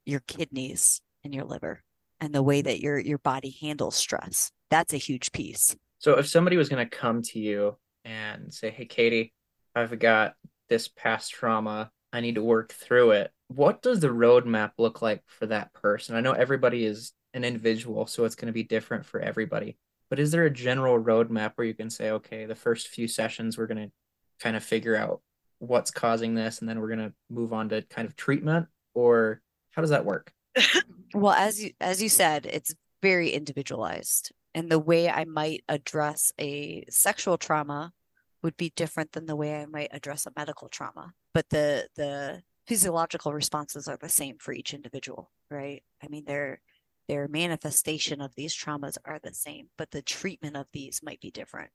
your 0.04 0.22
kidneys, 0.22 1.00
and 1.24 1.34
your 1.34 1.46
liver 1.46 1.84
and 2.19 2.34
the 2.34 2.43
way 2.43 2.62
that 2.62 2.80
your 2.80 2.98
your 2.98 3.17
body 3.17 3.56
handles 3.62 3.96
stress. 3.96 4.52
That's 4.69 4.93
a 4.93 4.98
huge 4.98 5.32
piece. 5.32 5.76
So 6.00 6.17
if 6.17 6.28
somebody 6.28 6.58
was 6.58 6.69
going 6.69 6.88
to 6.88 6.98
come 6.98 7.22
to 7.22 7.39
you 7.39 7.78
and 8.04 8.54
say, 8.54 8.72
"Hey, 8.72 8.86
Katie, 8.86 9.34
I've 9.76 9.98
got 10.00 10.36
this 10.70 10.88
past 10.88 11.32
trauma. 11.32 11.92
I 12.12 12.22
need 12.22 12.36
to 12.36 12.44
work 12.44 12.74
through 12.74 13.12
it." 13.12 13.32
What 13.48 13.82
does 13.82 14.00
the 14.00 14.10
roadmap 14.10 14.72
look 14.78 15.02
like 15.02 15.24
for 15.28 15.46
that 15.48 15.74
person? 15.74 16.16
I 16.16 16.22
know 16.22 16.32
everybody 16.32 16.86
is 16.86 17.12
an 17.34 17.44
individual, 17.44 18.06
so 18.08 18.26
it's 18.26 18.36
going 18.36 18.48
to 18.48 18.54
be 18.54 18.64
different 18.64 19.06
for 19.06 19.20
everybody. 19.20 19.78
But 20.10 20.20
is 20.20 20.32
there 20.32 20.46
a 20.46 20.52
general 20.52 21.02
roadmap 21.02 21.54
where 21.56 21.68
you 21.68 21.74
can 21.74 21.90
say, 21.90 22.12
"Okay, 22.12 22.46
the 22.46 22.56
first 22.56 22.88
few 22.88 23.08
sessions 23.08 23.58
we're 23.58 23.68
going 23.68 23.90
to 23.90 23.92
kind 24.40 24.56
of 24.56 24.64
figure 24.64 24.96
out 24.96 25.22
what's 25.60 25.92
causing 25.92 26.36
this, 26.36 26.60
and 26.60 26.70
then 26.70 26.80
we're 26.80 26.96
going 26.96 27.10
to 27.10 27.14
move 27.30 27.54
on 27.54 27.70
to 27.70 27.82
kind 27.84 28.08
of 28.08 28.16
treatment," 28.16 28.68
or 28.94 29.42
how 29.72 29.82
does 29.82 29.92
that 29.92 30.06
work? 30.06 30.32
well, 31.14 31.34
as 31.34 31.64
you 31.64 31.72
as 31.82 32.02
you 32.02 32.10
said, 32.10 32.46
it's 32.46 32.76
very 33.02 33.32
individualized 33.32 34.32
and 34.54 34.70
the 34.70 34.80
way 34.80 35.10
I 35.10 35.26
might 35.26 35.64
address 35.68 36.32
a 36.40 36.86
sexual 36.90 37.38
trauma 37.38 37.92
would 38.44 38.58
be 38.58 38.74
different 38.76 39.14
than 39.14 39.26
the 39.26 39.36
way 39.36 39.62
I 39.62 39.66
might 39.66 39.90
address 39.92 40.26
a 40.26 40.32
medical 40.36 40.70
trauma. 40.70 41.14
But 41.34 41.50
the 41.50 41.88
the 41.96 42.44
physiological 42.68 43.34
responses 43.34 43.88
are 43.88 43.98
the 43.98 44.10
same 44.10 44.38
for 44.40 44.54
each 44.54 44.74
individual, 44.74 45.32
right? 45.50 45.84
I 46.04 46.08
mean, 46.08 46.26
their 46.26 46.62
their 47.08 47.28
manifestation 47.28 48.22
of 48.22 48.36
these 48.36 48.56
traumas 48.56 48.98
are 49.06 49.20
the 49.22 49.34
same, 49.34 49.70
but 49.78 49.92
the 49.92 50.02
treatment 50.02 50.56
of 50.56 50.68
these 50.72 51.02
might 51.04 51.20
be 51.20 51.32
different. 51.32 51.72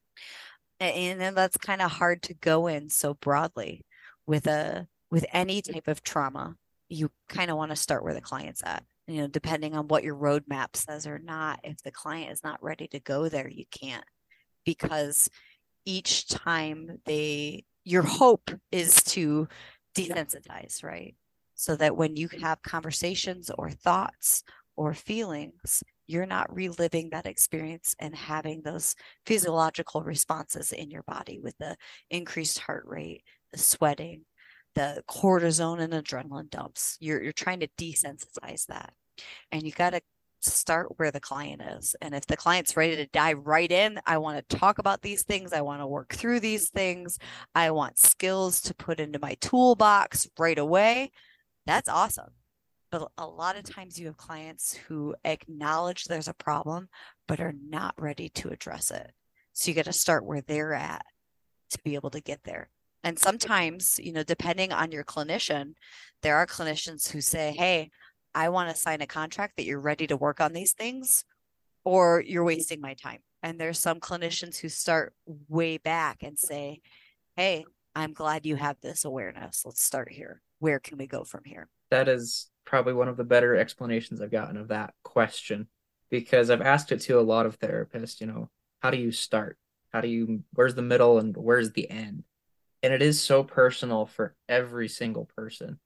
And 0.80 1.20
then 1.20 1.34
that's 1.34 1.56
kind 1.56 1.82
of 1.82 1.90
hard 1.90 2.22
to 2.24 2.34
go 2.34 2.68
in 2.68 2.88
so 2.88 3.14
broadly 3.14 3.84
with 4.26 4.46
a 4.46 4.86
with 5.10 5.26
any 5.32 5.62
type 5.62 5.88
of 5.88 6.02
trauma. 6.02 6.56
You 6.88 7.10
kind 7.28 7.50
of 7.50 7.56
want 7.56 7.70
to 7.72 7.76
start 7.76 8.04
where 8.04 8.14
the 8.14 8.20
client's 8.20 8.62
at 8.64 8.84
you 9.08 9.22
know, 9.22 9.26
depending 9.26 9.74
on 9.74 9.88
what 9.88 10.04
your 10.04 10.14
roadmap 10.14 10.76
says 10.76 11.06
or 11.06 11.18
not, 11.18 11.60
if 11.64 11.82
the 11.82 11.90
client 11.90 12.30
is 12.30 12.44
not 12.44 12.62
ready 12.62 12.86
to 12.88 13.00
go 13.00 13.30
there, 13.30 13.48
you 13.48 13.64
can't 13.70 14.04
because 14.64 15.30
each 15.88 16.28
time 16.28 17.00
they, 17.06 17.64
your 17.82 18.02
hope 18.02 18.50
is 18.70 19.02
to 19.04 19.48
desensitize, 19.96 20.84
right? 20.84 21.14
So 21.54 21.76
that 21.76 21.96
when 21.96 22.14
you 22.14 22.28
have 22.42 22.60
conversations 22.60 23.50
or 23.56 23.70
thoughts 23.70 24.42
or 24.76 24.92
feelings, 24.92 25.82
you're 26.06 26.26
not 26.26 26.54
reliving 26.54 27.08
that 27.10 27.24
experience 27.24 27.96
and 27.98 28.14
having 28.14 28.60
those 28.60 28.94
physiological 29.24 30.02
responses 30.02 30.72
in 30.72 30.90
your 30.90 31.04
body 31.04 31.40
with 31.42 31.56
the 31.58 31.74
increased 32.10 32.58
heart 32.58 32.84
rate, 32.86 33.22
the 33.50 33.58
sweating, 33.58 34.26
the 34.74 35.02
cortisone 35.10 35.80
and 35.80 35.94
adrenaline 35.94 36.50
dumps. 36.50 36.98
You're 37.00 37.22
you're 37.22 37.32
trying 37.32 37.60
to 37.60 37.68
desensitize 37.78 38.66
that. 38.66 38.92
And 39.50 39.62
you 39.62 39.72
got 39.72 39.90
to 39.90 40.02
start 40.40 40.98
where 40.98 41.10
the 41.10 41.20
client 41.20 41.62
is. 41.62 41.94
And 42.00 42.14
if 42.14 42.26
the 42.26 42.36
client's 42.36 42.76
ready 42.76 42.96
to 42.96 43.06
dive 43.06 43.46
right 43.46 43.70
in, 43.70 44.00
I 44.06 44.18
want 44.18 44.36
to 44.38 44.56
talk 44.56 44.78
about 44.78 45.02
these 45.02 45.22
things. 45.24 45.52
I 45.52 45.60
want 45.60 45.80
to 45.82 45.86
work 45.86 46.14
through 46.14 46.40
these 46.40 46.68
things. 46.70 47.18
I 47.54 47.70
want 47.70 47.98
skills 47.98 48.60
to 48.62 48.74
put 48.74 49.00
into 49.00 49.18
my 49.18 49.34
toolbox 49.40 50.28
right 50.38 50.58
away. 50.58 51.12
That's 51.66 51.88
awesome. 51.88 52.30
But 52.90 53.10
a 53.18 53.26
lot 53.26 53.56
of 53.56 53.64
times 53.64 53.98
you 53.98 54.06
have 54.06 54.16
clients 54.16 54.74
who 54.74 55.14
acknowledge 55.24 56.04
there's 56.04 56.28
a 56.28 56.34
problem, 56.34 56.88
but 57.26 57.40
are 57.40 57.54
not 57.68 57.94
ready 57.98 58.30
to 58.30 58.48
address 58.48 58.90
it. 58.90 59.12
So 59.52 59.68
you 59.68 59.74
got 59.74 59.84
to 59.84 59.92
start 59.92 60.24
where 60.24 60.40
they're 60.40 60.74
at 60.74 61.04
to 61.70 61.78
be 61.84 61.94
able 61.94 62.10
to 62.10 62.20
get 62.20 62.44
there. 62.44 62.70
And 63.04 63.18
sometimes, 63.18 63.98
you 64.02 64.12
know, 64.12 64.22
depending 64.22 64.72
on 64.72 64.90
your 64.90 65.04
clinician, 65.04 65.74
there 66.22 66.36
are 66.36 66.46
clinicians 66.46 67.10
who 67.10 67.20
say, 67.20 67.52
Hey, 67.56 67.90
I 68.38 68.50
want 68.50 68.70
to 68.70 68.80
sign 68.80 69.00
a 69.00 69.06
contract 69.06 69.56
that 69.56 69.64
you're 69.64 69.80
ready 69.80 70.06
to 70.06 70.16
work 70.16 70.40
on 70.40 70.52
these 70.52 70.70
things, 70.70 71.24
or 71.84 72.22
you're 72.24 72.44
wasting 72.44 72.80
my 72.80 72.94
time. 72.94 73.18
And 73.42 73.60
there's 73.60 73.80
some 73.80 73.98
clinicians 73.98 74.58
who 74.58 74.68
start 74.68 75.12
way 75.48 75.78
back 75.78 76.22
and 76.22 76.38
say, 76.38 76.80
Hey, 77.34 77.64
I'm 77.96 78.12
glad 78.12 78.46
you 78.46 78.54
have 78.54 78.76
this 78.80 79.04
awareness. 79.04 79.62
Let's 79.64 79.82
start 79.82 80.12
here. 80.12 80.40
Where 80.60 80.78
can 80.78 80.98
we 80.98 81.08
go 81.08 81.24
from 81.24 81.42
here? 81.44 81.68
That 81.90 82.08
is 82.08 82.48
probably 82.64 82.92
one 82.92 83.08
of 83.08 83.16
the 83.16 83.24
better 83.24 83.56
explanations 83.56 84.20
I've 84.20 84.30
gotten 84.30 84.56
of 84.56 84.68
that 84.68 84.94
question 85.02 85.66
because 86.08 86.48
I've 86.48 86.62
asked 86.62 86.92
it 86.92 87.00
to 87.02 87.18
a 87.18 87.22
lot 87.22 87.44
of 87.44 87.58
therapists, 87.58 88.20
you 88.20 88.28
know, 88.28 88.50
how 88.78 88.92
do 88.92 88.98
you 88.98 89.10
start? 89.10 89.58
How 89.92 90.00
do 90.00 90.06
you, 90.06 90.44
where's 90.54 90.76
the 90.76 90.82
middle 90.82 91.18
and 91.18 91.36
where's 91.36 91.72
the 91.72 91.90
end? 91.90 92.22
and 92.82 92.92
it 92.92 93.02
is 93.02 93.20
so 93.20 93.42
personal 93.42 94.06
for 94.06 94.34
every 94.48 94.88
single 94.88 95.28
person. 95.36 95.78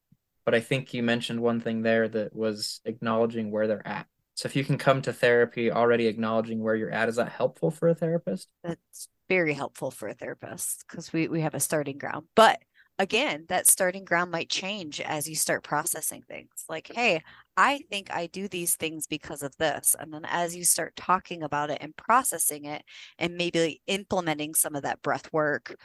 But 0.45 0.55
I 0.55 0.61
think 0.61 0.93
you 0.93 1.03
mentioned 1.03 1.40
one 1.40 1.61
thing 1.61 1.82
there 1.82 2.09
that 2.09 2.34
was 2.34 2.80
acknowledging 2.84 3.51
where 3.51 3.66
they're 3.66 3.86
at. 3.86 4.07
So 4.34 4.47
if 4.47 4.57
you 4.57 4.64
can 4.64 4.78
come 4.78 5.03
to 5.03 5.12
therapy 5.12 5.70
already 5.70 6.07
acknowledging 6.07 6.62
where 6.62 6.74
you're 6.74 6.90
at, 6.90 7.09
is 7.09 7.16
that 7.16 7.30
helpful 7.30 7.70
for 7.70 7.88
a 7.88 7.95
therapist? 7.95 8.49
That's 8.64 9.09
very 9.28 9.53
helpful 9.53 9.90
for 9.90 10.09
a 10.09 10.14
therapist 10.14 10.84
because 10.88 11.12
we, 11.12 11.28
we 11.28 11.43
have 11.43 11.55
a 11.55 11.61
starting 11.61 11.99
ground. 11.99 12.26
But 12.34 12.61
again, 12.99 13.45
that 13.49 13.66
starting 13.66 14.05
ground 14.05 14.30
might 14.30 14.49
change 14.49 15.01
as 15.01 15.28
you 15.28 15.36
start 15.36 15.62
processing 15.62 16.22
things. 16.28 16.64
Like, 16.68 16.90
hey, 16.95 17.22
I 17.57 17.80
think 17.90 18.12
I 18.12 18.26
do 18.26 18.49
these 18.49 18.74
things 18.74 19.07
because 19.07 19.43
of 19.43 19.57
this. 19.59 19.95
And 19.99 20.12
then 20.12 20.24
as 20.24 20.57
you 20.57 20.64
start 20.64 20.97
talking 20.97 21.43
about 21.43 21.70
it 21.70 21.78
and 21.80 21.97
processing 21.97 22.64
it 22.64 22.82
and 23.18 23.36
maybe 23.36 23.80
implementing 23.86 24.55
some 24.55 24.74
of 24.74 24.82
that 24.82 25.03
breath 25.03 25.32
work 25.32 25.76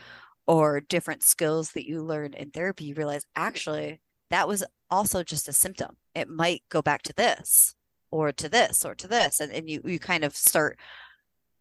or 0.48 0.80
different 0.80 1.24
skills 1.24 1.72
that 1.72 1.88
you 1.88 2.02
learn 2.02 2.34
in 2.34 2.52
therapy, 2.52 2.86
you 2.86 2.96
realize 2.96 3.26
actually 3.36 4.00
that 4.30 4.48
was 4.48 4.64
also 4.90 5.24
just 5.24 5.48
a 5.48 5.54
symptom. 5.54 5.98
It 6.16 6.30
might 6.30 6.64
go 6.70 6.82
back 6.82 7.04
to 7.04 7.14
this 7.14 7.76
or 8.12 8.32
to 8.34 8.50
this 8.50 8.86
or 8.86 8.96
to 8.96 9.08
this. 9.08 9.40
And, 9.40 9.52
and 9.52 9.70
you, 9.70 9.82
you 9.86 10.00
kind 10.00 10.24
of 10.24 10.36
start, 10.36 10.80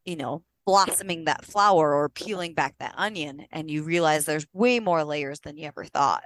you 0.04 0.16
know, 0.16 0.42
blossoming 0.64 1.24
that 1.24 1.44
flower 1.44 1.94
or 1.94 2.08
peeling 2.08 2.54
back 2.54 2.74
that 2.78 2.94
onion 2.96 3.46
and 3.52 3.70
you 3.70 3.84
realize 3.84 4.24
there's 4.24 4.46
way 4.52 4.80
more 4.80 5.04
layers 5.04 5.38
than 5.40 5.56
you 5.56 5.66
ever 5.66 5.84
thought 5.84 6.24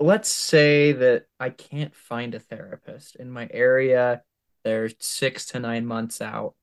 let's 0.00 0.28
say 0.28 0.92
that 0.92 1.24
I 1.40 1.50
can't 1.50 1.94
find 1.94 2.34
a 2.34 2.40
therapist 2.40 3.16
in 3.16 3.30
my 3.30 3.48
area. 3.52 4.22
They're 4.64 4.90
six 4.98 5.46
to 5.46 5.60
nine 5.60 5.86
months 5.86 6.20
out. 6.20 6.54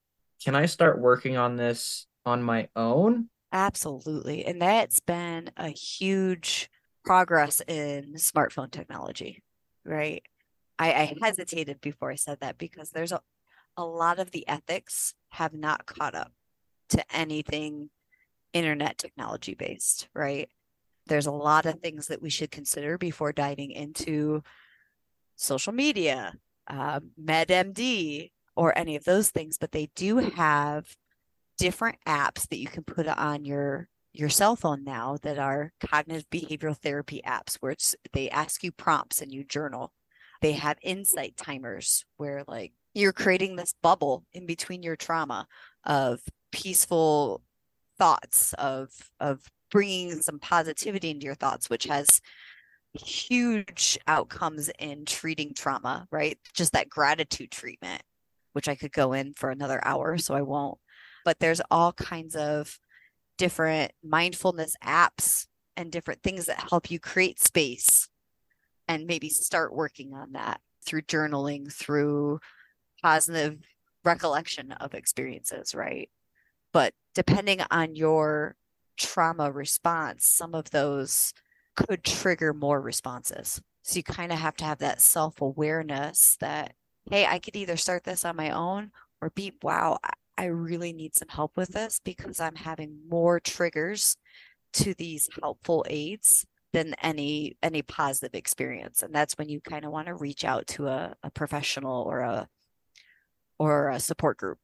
Can 0.44 0.54
I 0.54 0.66
start 0.66 1.00
working 1.00 1.36
on 1.36 1.56
this 1.56 2.06
on 2.24 2.42
my 2.42 2.68
own? 2.76 3.28
Absolutely. 3.52 4.44
And 4.44 4.60
that's 4.60 5.00
been 5.00 5.50
a 5.56 5.68
huge 5.68 6.70
progress 7.06 7.62
in 7.66 8.14
smartphone 8.14 8.70
technology, 8.70 9.42
right? 9.84 10.22
I, 10.78 10.92
I 10.92 11.16
hesitated 11.22 11.80
before 11.80 12.10
I 12.10 12.16
said 12.16 12.40
that 12.40 12.58
because 12.58 12.90
there's 12.90 13.12
a, 13.12 13.20
a 13.76 13.84
lot 13.84 14.18
of 14.18 14.30
the 14.32 14.46
ethics 14.46 15.14
have 15.30 15.54
not 15.54 15.86
caught 15.86 16.14
up 16.14 16.32
to 16.90 17.02
anything 17.16 17.88
internet 18.52 18.98
technology 18.98 19.54
based, 19.54 20.08
right? 20.14 20.50
there's 21.06 21.26
a 21.26 21.32
lot 21.32 21.66
of 21.66 21.80
things 21.80 22.08
that 22.08 22.20
we 22.20 22.30
should 22.30 22.50
consider 22.50 22.98
before 22.98 23.32
diving 23.32 23.70
into 23.70 24.42
social 25.36 25.72
media, 25.72 26.34
uh, 26.66 27.00
WebMD, 27.22 28.30
or 28.56 28.76
any 28.76 28.96
of 28.96 29.04
those 29.04 29.30
things. 29.30 29.58
But 29.58 29.72
they 29.72 29.90
do 29.94 30.18
have 30.18 30.96
different 31.58 31.98
apps 32.06 32.48
that 32.48 32.58
you 32.58 32.66
can 32.66 32.82
put 32.82 33.06
on 33.06 33.44
your 33.44 33.88
your 34.18 34.28
cell 34.28 34.56
phone 34.56 34.84
now 34.84 35.18
that 35.22 35.38
are 35.38 35.72
cognitive 35.80 36.28
behavioral 36.30 36.76
therapy 36.76 37.20
apps 37.26 37.56
where 37.56 37.72
it's 37.72 37.94
they 38.12 38.30
ask 38.30 38.62
you 38.62 38.72
prompts 38.72 39.20
and 39.20 39.32
you 39.32 39.44
journal. 39.44 39.92
They 40.42 40.52
have 40.52 40.78
insight 40.82 41.36
timers 41.36 42.04
where 42.16 42.44
like 42.46 42.72
you're 42.94 43.12
creating 43.12 43.56
this 43.56 43.74
bubble 43.82 44.24
in 44.32 44.46
between 44.46 44.82
your 44.82 44.96
trauma 44.96 45.46
of 45.84 46.20
peaceful 46.52 47.42
thoughts 47.98 48.52
of 48.54 48.90
of 49.20 49.40
bringing 49.70 50.20
some 50.22 50.38
positivity 50.38 51.10
into 51.10 51.26
your 51.26 51.34
thoughts, 51.34 51.68
which 51.68 51.84
has 51.84 52.20
huge 52.94 53.98
outcomes 54.06 54.70
in 54.78 55.04
treating 55.04 55.52
trauma, 55.54 56.06
right? 56.10 56.38
Just 56.54 56.72
that 56.72 56.88
gratitude 56.88 57.50
treatment, 57.50 58.02
which 58.52 58.68
I 58.68 58.74
could 58.74 58.92
go 58.92 59.12
in 59.12 59.34
for 59.34 59.50
another 59.50 59.80
hour, 59.84 60.16
so 60.18 60.34
I 60.34 60.42
won't. 60.42 60.78
But 61.24 61.40
there's 61.40 61.60
all 61.70 61.92
kinds 61.92 62.36
of 62.36 62.78
different 63.38 63.92
mindfulness 64.02 64.74
apps 64.82 65.46
and 65.76 65.92
different 65.92 66.22
things 66.22 66.46
that 66.46 66.68
help 66.70 66.90
you 66.90 66.98
create 66.98 67.38
space 67.38 68.08
and 68.88 69.06
maybe 69.06 69.28
start 69.28 69.74
working 69.74 70.14
on 70.14 70.32
that 70.32 70.60
through 70.84 71.02
journaling, 71.02 71.72
through 71.72 72.40
positive 73.02 73.58
recollection 74.04 74.72
of 74.72 74.94
experiences, 74.94 75.74
right? 75.74 76.08
But 76.72 76.94
depending 77.14 77.60
on 77.70 77.96
your 77.96 78.56
trauma 78.96 79.50
response, 79.50 80.26
some 80.26 80.54
of 80.54 80.70
those 80.70 81.32
could 81.76 82.04
trigger 82.04 82.54
more 82.54 82.80
responses. 82.80 83.60
So 83.82 83.96
you 83.96 84.02
kind 84.02 84.32
of 84.32 84.38
have 84.38 84.56
to 84.56 84.64
have 84.64 84.78
that 84.78 85.00
self 85.00 85.40
awareness 85.40 86.36
that, 86.40 86.74
hey, 87.10 87.26
I 87.26 87.38
could 87.38 87.56
either 87.56 87.76
start 87.76 88.04
this 88.04 88.24
on 88.24 88.36
my 88.36 88.50
own 88.50 88.90
or 89.20 89.30
be, 89.30 89.52
wow, 89.62 89.98
I 90.38 90.46
really 90.46 90.92
need 90.92 91.16
some 91.16 91.28
help 91.28 91.56
with 91.56 91.70
this 91.70 92.00
because 92.04 92.40
I'm 92.40 92.56
having 92.56 92.98
more 93.08 93.40
triggers 93.40 94.16
to 94.74 94.94
these 94.94 95.28
helpful 95.40 95.84
aids 95.88 96.46
than 96.72 96.94
any 97.02 97.56
any 97.62 97.80
positive 97.80 98.34
experience 98.34 99.02
and 99.02 99.14
that's 99.14 99.38
when 99.38 99.48
you 99.48 99.60
kind 99.60 99.84
of 99.86 99.92
want 99.92 100.08
to 100.08 100.14
reach 100.14 100.44
out 100.44 100.66
to 100.66 100.88
a, 100.88 101.14
a 101.22 101.30
professional 101.30 102.02
or 102.02 102.20
a 102.20 102.48
or 103.58 103.88
a 103.88 104.00
support 104.00 104.36
group 104.36 104.58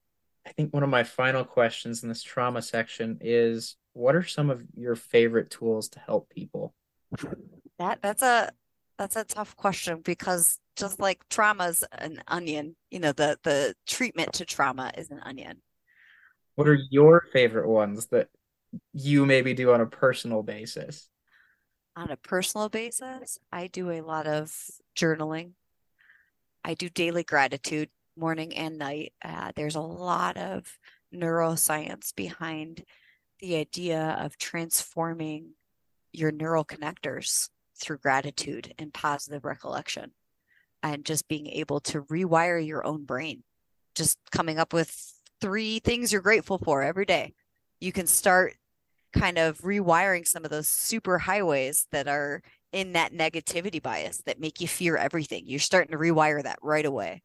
i 0.47 0.51
think 0.53 0.75
one 0.75 0.83
of 0.83 0.91
my 0.91 1.05
final 1.05 1.43
questions 1.43 2.03
in 2.03 2.11
this 2.11 2.23
trauma 2.23 2.61
section 2.61 3.17
is 3.23 3.77
what 3.95 4.15
are 4.15 4.23
some 4.23 4.51
of 4.51 4.63
your 4.77 4.95
favorite 4.95 5.51
tools 5.51 5.89
to 5.91 6.01
help 6.01 6.29
people? 6.31 6.75
That 7.79 8.01
that's 8.03 8.23
a 8.23 8.51
that's 8.99 9.17
a 9.17 9.25
tough 9.25 9.57
question 9.57 10.01
because 10.03 10.59
just 10.77 11.01
like 11.01 11.29
trauma's 11.29 11.85
an 11.93 12.23
onion, 12.29 12.77
you 12.91 13.01
know, 13.01 13.13
the 13.13 13.39
the 13.43 13.75
treatment 13.87 14.35
to 14.35 14.45
trauma 14.45 14.93
is 14.97 15.11
an 15.11 15.21
onion. 15.21 15.63
What 16.55 16.69
are 16.69 16.79
your 16.91 17.25
favorite 17.33 17.69
ones 17.69 18.07
that 18.07 18.29
you 18.93 19.27
maybe 19.27 19.55
do 19.55 19.73
on 19.73 19.81
a 19.81 19.87
personal 19.87 20.43
basis? 20.43 21.09
On 21.97 22.11
a 22.11 22.17
personal 22.17 22.69
basis, 22.69 23.39
I 23.51 23.67
do 23.67 23.91
a 23.91 24.01
lot 24.01 24.27
of 24.27 24.55
journaling. 24.97 25.53
I 26.65 26.75
do 26.75 26.89
daily 26.89 27.25
gratitude 27.25 27.91
morning 28.17 28.57
and 28.57 28.79
night. 28.79 29.13
Uh, 29.25 29.53
there's 29.57 29.75
a 29.75 29.81
lot 29.81 30.37
of 30.37 30.79
neuroscience 31.15 32.15
behind 32.15 32.85
the 33.41 33.57
idea 33.57 34.17
of 34.21 34.39
transforming 34.39 35.53
your 36.13 36.31
neural 36.31 36.65
connectors 36.65 37.49
through 37.79 37.99
gratitude 37.99 38.73
and 38.79 38.95
positive 38.95 39.45
recollection 39.45 40.13
and 40.83 41.05
just 41.05 41.29
being 41.29 41.47
able 41.47 41.81
to 41.81 42.03
rewire 42.03 42.65
your 42.65 42.87
own 42.87 43.05
brain. 43.05 43.43
Just 43.95 44.19
coming 44.31 44.59
up 44.59 44.73
with 44.73 44.95
three 45.41 45.79
things 45.81 46.13
you're 46.13 46.23
grateful 46.23 46.59
for 46.59 46.83
every 46.83 47.05
day. 47.05 47.35
You 47.81 47.93
can 47.93 48.07
start 48.07 48.55
kind 49.13 49.39
of 49.39 49.59
rewiring 49.59 50.27
some 50.27 50.45
of 50.45 50.51
those 50.51 50.69
super 50.69 51.19
highways 51.19 51.87
that 51.93 52.09
are 52.09 52.43
in 52.73 52.93
that 52.93 53.13
negativity 53.13 53.83
bias 53.83 54.23
that 54.25 54.41
make 54.41 54.61
you 54.61 54.69
fear 54.69 54.97
everything. 54.97 55.45
You're 55.47 55.61
starting 55.61 55.93
to 55.93 55.99
rewire 55.99 56.43
that 56.43 56.59
right 56.63 56.87
away. 56.87 57.23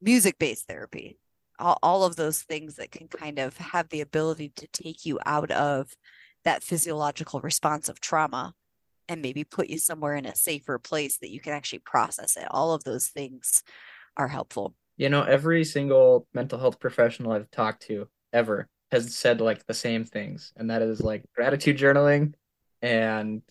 Music 0.00 0.38
based 0.38 0.66
therapy 0.68 1.18
all, 1.58 1.78
all 1.82 2.04
of 2.04 2.16
those 2.16 2.42
things 2.42 2.76
that 2.76 2.90
can 2.90 3.08
kind 3.08 3.38
of 3.38 3.56
have 3.56 3.88
the 3.88 4.00
ability 4.00 4.52
to 4.56 4.66
take 4.68 5.06
you 5.06 5.18
out 5.26 5.50
of 5.50 5.96
that 6.44 6.62
physiological 6.62 7.40
response 7.40 7.88
of 7.88 8.00
trauma 8.00 8.54
and 9.08 9.22
maybe 9.22 9.44
put 9.44 9.68
you 9.68 9.78
somewhere 9.78 10.14
in 10.14 10.26
a 10.26 10.34
safer 10.34 10.78
place 10.78 11.18
that 11.18 11.30
you 11.30 11.40
can 11.40 11.52
actually 11.52 11.80
process 11.80 12.36
it. 12.36 12.46
All 12.50 12.72
of 12.72 12.84
those 12.84 13.08
things 13.08 13.62
are 14.16 14.28
helpful. 14.28 14.74
You 14.96 15.08
know, 15.08 15.22
every 15.22 15.64
single 15.64 16.26
mental 16.32 16.58
health 16.58 16.80
professional 16.80 17.32
I've 17.32 17.50
talked 17.50 17.82
to 17.84 18.08
ever 18.32 18.68
has 18.90 19.14
said 19.14 19.40
like 19.40 19.66
the 19.66 19.74
same 19.74 20.04
things, 20.04 20.52
and 20.56 20.70
that 20.70 20.82
is 20.82 21.00
like 21.00 21.24
gratitude 21.34 21.76
journaling 21.78 22.34
and 22.82 23.42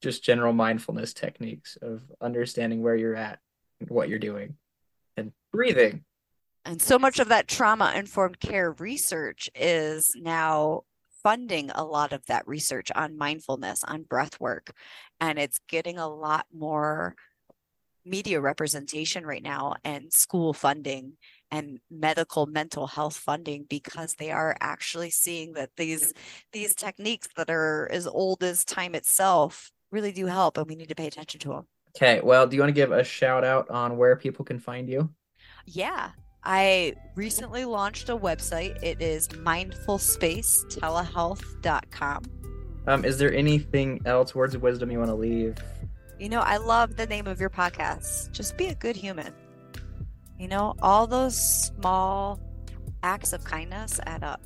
just 0.00 0.24
general 0.24 0.52
mindfulness 0.52 1.12
techniques 1.12 1.76
of 1.82 2.02
understanding 2.20 2.82
where 2.82 2.96
you're 2.96 3.16
at 3.16 3.38
and 3.80 3.90
what 3.90 4.08
you're 4.08 4.18
doing 4.18 4.56
and 5.16 5.32
breathing 5.52 6.04
and 6.64 6.80
so 6.80 6.98
much 6.98 7.18
of 7.18 7.28
that 7.28 7.48
trauma 7.48 7.92
informed 7.96 8.38
care 8.38 8.72
research 8.72 9.48
is 9.54 10.12
now 10.16 10.82
funding 11.22 11.70
a 11.74 11.84
lot 11.84 12.12
of 12.12 12.26
that 12.26 12.46
research 12.46 12.90
on 12.94 13.18
mindfulness, 13.18 13.84
on 13.84 14.02
breath 14.02 14.40
work. 14.40 14.72
And 15.20 15.38
it's 15.38 15.60
getting 15.68 15.98
a 15.98 16.08
lot 16.08 16.46
more 16.52 17.14
media 18.04 18.40
representation 18.40 19.26
right 19.26 19.42
now 19.42 19.74
and 19.84 20.12
school 20.12 20.52
funding 20.52 21.12
and 21.50 21.78
medical 21.90 22.46
mental 22.46 22.86
health 22.86 23.16
funding 23.16 23.66
because 23.68 24.14
they 24.14 24.30
are 24.30 24.56
actually 24.60 25.10
seeing 25.10 25.52
that 25.52 25.70
these 25.76 26.12
these 26.52 26.74
techniques 26.74 27.28
that 27.36 27.50
are 27.50 27.88
as 27.92 28.06
old 28.06 28.42
as 28.42 28.64
time 28.64 28.94
itself 28.94 29.70
really 29.90 30.12
do 30.12 30.26
help 30.26 30.56
and 30.56 30.66
we 30.66 30.76
need 30.76 30.88
to 30.88 30.94
pay 30.94 31.06
attention 31.06 31.40
to 31.40 31.48
them. 31.48 31.66
Okay, 31.96 32.20
well, 32.22 32.46
do 32.46 32.56
you 32.56 32.62
want 32.62 32.70
to 32.70 32.80
give 32.80 32.92
a 32.92 33.02
shout 33.02 33.44
out 33.44 33.68
on 33.68 33.96
where 33.96 34.16
people 34.16 34.44
can 34.44 34.60
find 34.60 34.88
you? 34.88 35.10
Yeah. 35.66 36.10
I 36.42 36.94
recently 37.14 37.64
launched 37.64 38.08
a 38.08 38.16
website. 38.16 38.82
It 38.82 39.00
is 39.02 39.28
mindfulspacetelehealth.com. 39.28 42.22
Um, 42.86 43.04
is 43.04 43.18
there 43.18 43.34
anything 43.34 44.00
else, 44.06 44.34
words 44.34 44.54
of 44.54 44.62
wisdom 44.62 44.90
you 44.90 44.98
want 44.98 45.10
to 45.10 45.14
leave? 45.14 45.58
You 46.18 46.30
know, 46.30 46.40
I 46.40 46.56
love 46.56 46.96
the 46.96 47.06
name 47.06 47.26
of 47.26 47.40
your 47.40 47.50
podcast. 47.50 48.32
Just 48.32 48.56
be 48.56 48.66
a 48.66 48.74
good 48.74 48.96
human. 48.96 49.34
You 50.38 50.48
know, 50.48 50.74
all 50.80 51.06
those 51.06 51.36
small 51.36 52.40
acts 53.02 53.32
of 53.32 53.44
kindness 53.44 54.00
add 54.06 54.24
up. 54.24 54.40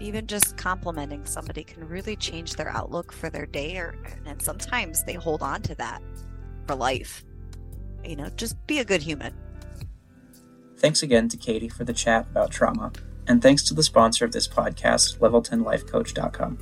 Even 0.00 0.26
just 0.26 0.56
complimenting 0.56 1.24
somebody 1.24 1.62
can 1.62 1.86
really 1.86 2.16
change 2.16 2.54
their 2.54 2.70
outlook 2.70 3.12
for 3.12 3.30
their 3.30 3.46
day, 3.46 3.76
or 3.76 3.94
and 4.26 4.42
sometimes 4.42 5.04
they 5.04 5.14
hold 5.14 5.42
on 5.42 5.62
to 5.62 5.76
that 5.76 6.02
for 6.66 6.74
life. 6.74 7.24
You 8.04 8.16
know, 8.16 8.28
just 8.30 8.56
be 8.66 8.80
a 8.80 8.84
good 8.84 9.02
human. 9.02 9.32
Thanks 10.82 11.04
again 11.04 11.28
to 11.28 11.36
Katie 11.36 11.68
for 11.68 11.84
the 11.84 11.92
chat 11.92 12.26
about 12.32 12.50
trauma, 12.50 12.90
and 13.28 13.40
thanks 13.40 13.62
to 13.64 13.74
the 13.74 13.84
sponsor 13.84 14.24
of 14.24 14.32
this 14.32 14.48
podcast, 14.48 15.18
Level10Lifecoach.com. 15.20 16.58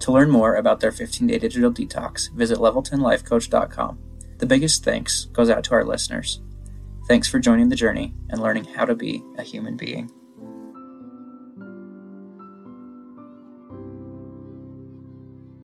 To 0.00 0.12
learn 0.12 0.28
more 0.28 0.56
about 0.56 0.80
their 0.80 0.90
15 0.90 1.28
day 1.28 1.38
digital 1.38 1.70
detox, 1.72 2.32
visit 2.32 2.58
Level10Lifecoach.com. 2.58 3.98
The 4.38 4.46
biggest 4.46 4.82
thanks 4.82 5.26
goes 5.26 5.48
out 5.48 5.62
to 5.64 5.74
our 5.74 5.84
listeners. 5.84 6.40
Thanks 7.06 7.28
for 7.28 7.38
joining 7.38 7.68
the 7.68 7.76
journey 7.76 8.12
and 8.28 8.42
learning 8.42 8.64
how 8.64 8.84
to 8.84 8.96
be 8.96 9.22
a 9.38 9.44
human 9.44 9.76
being. 9.76 10.10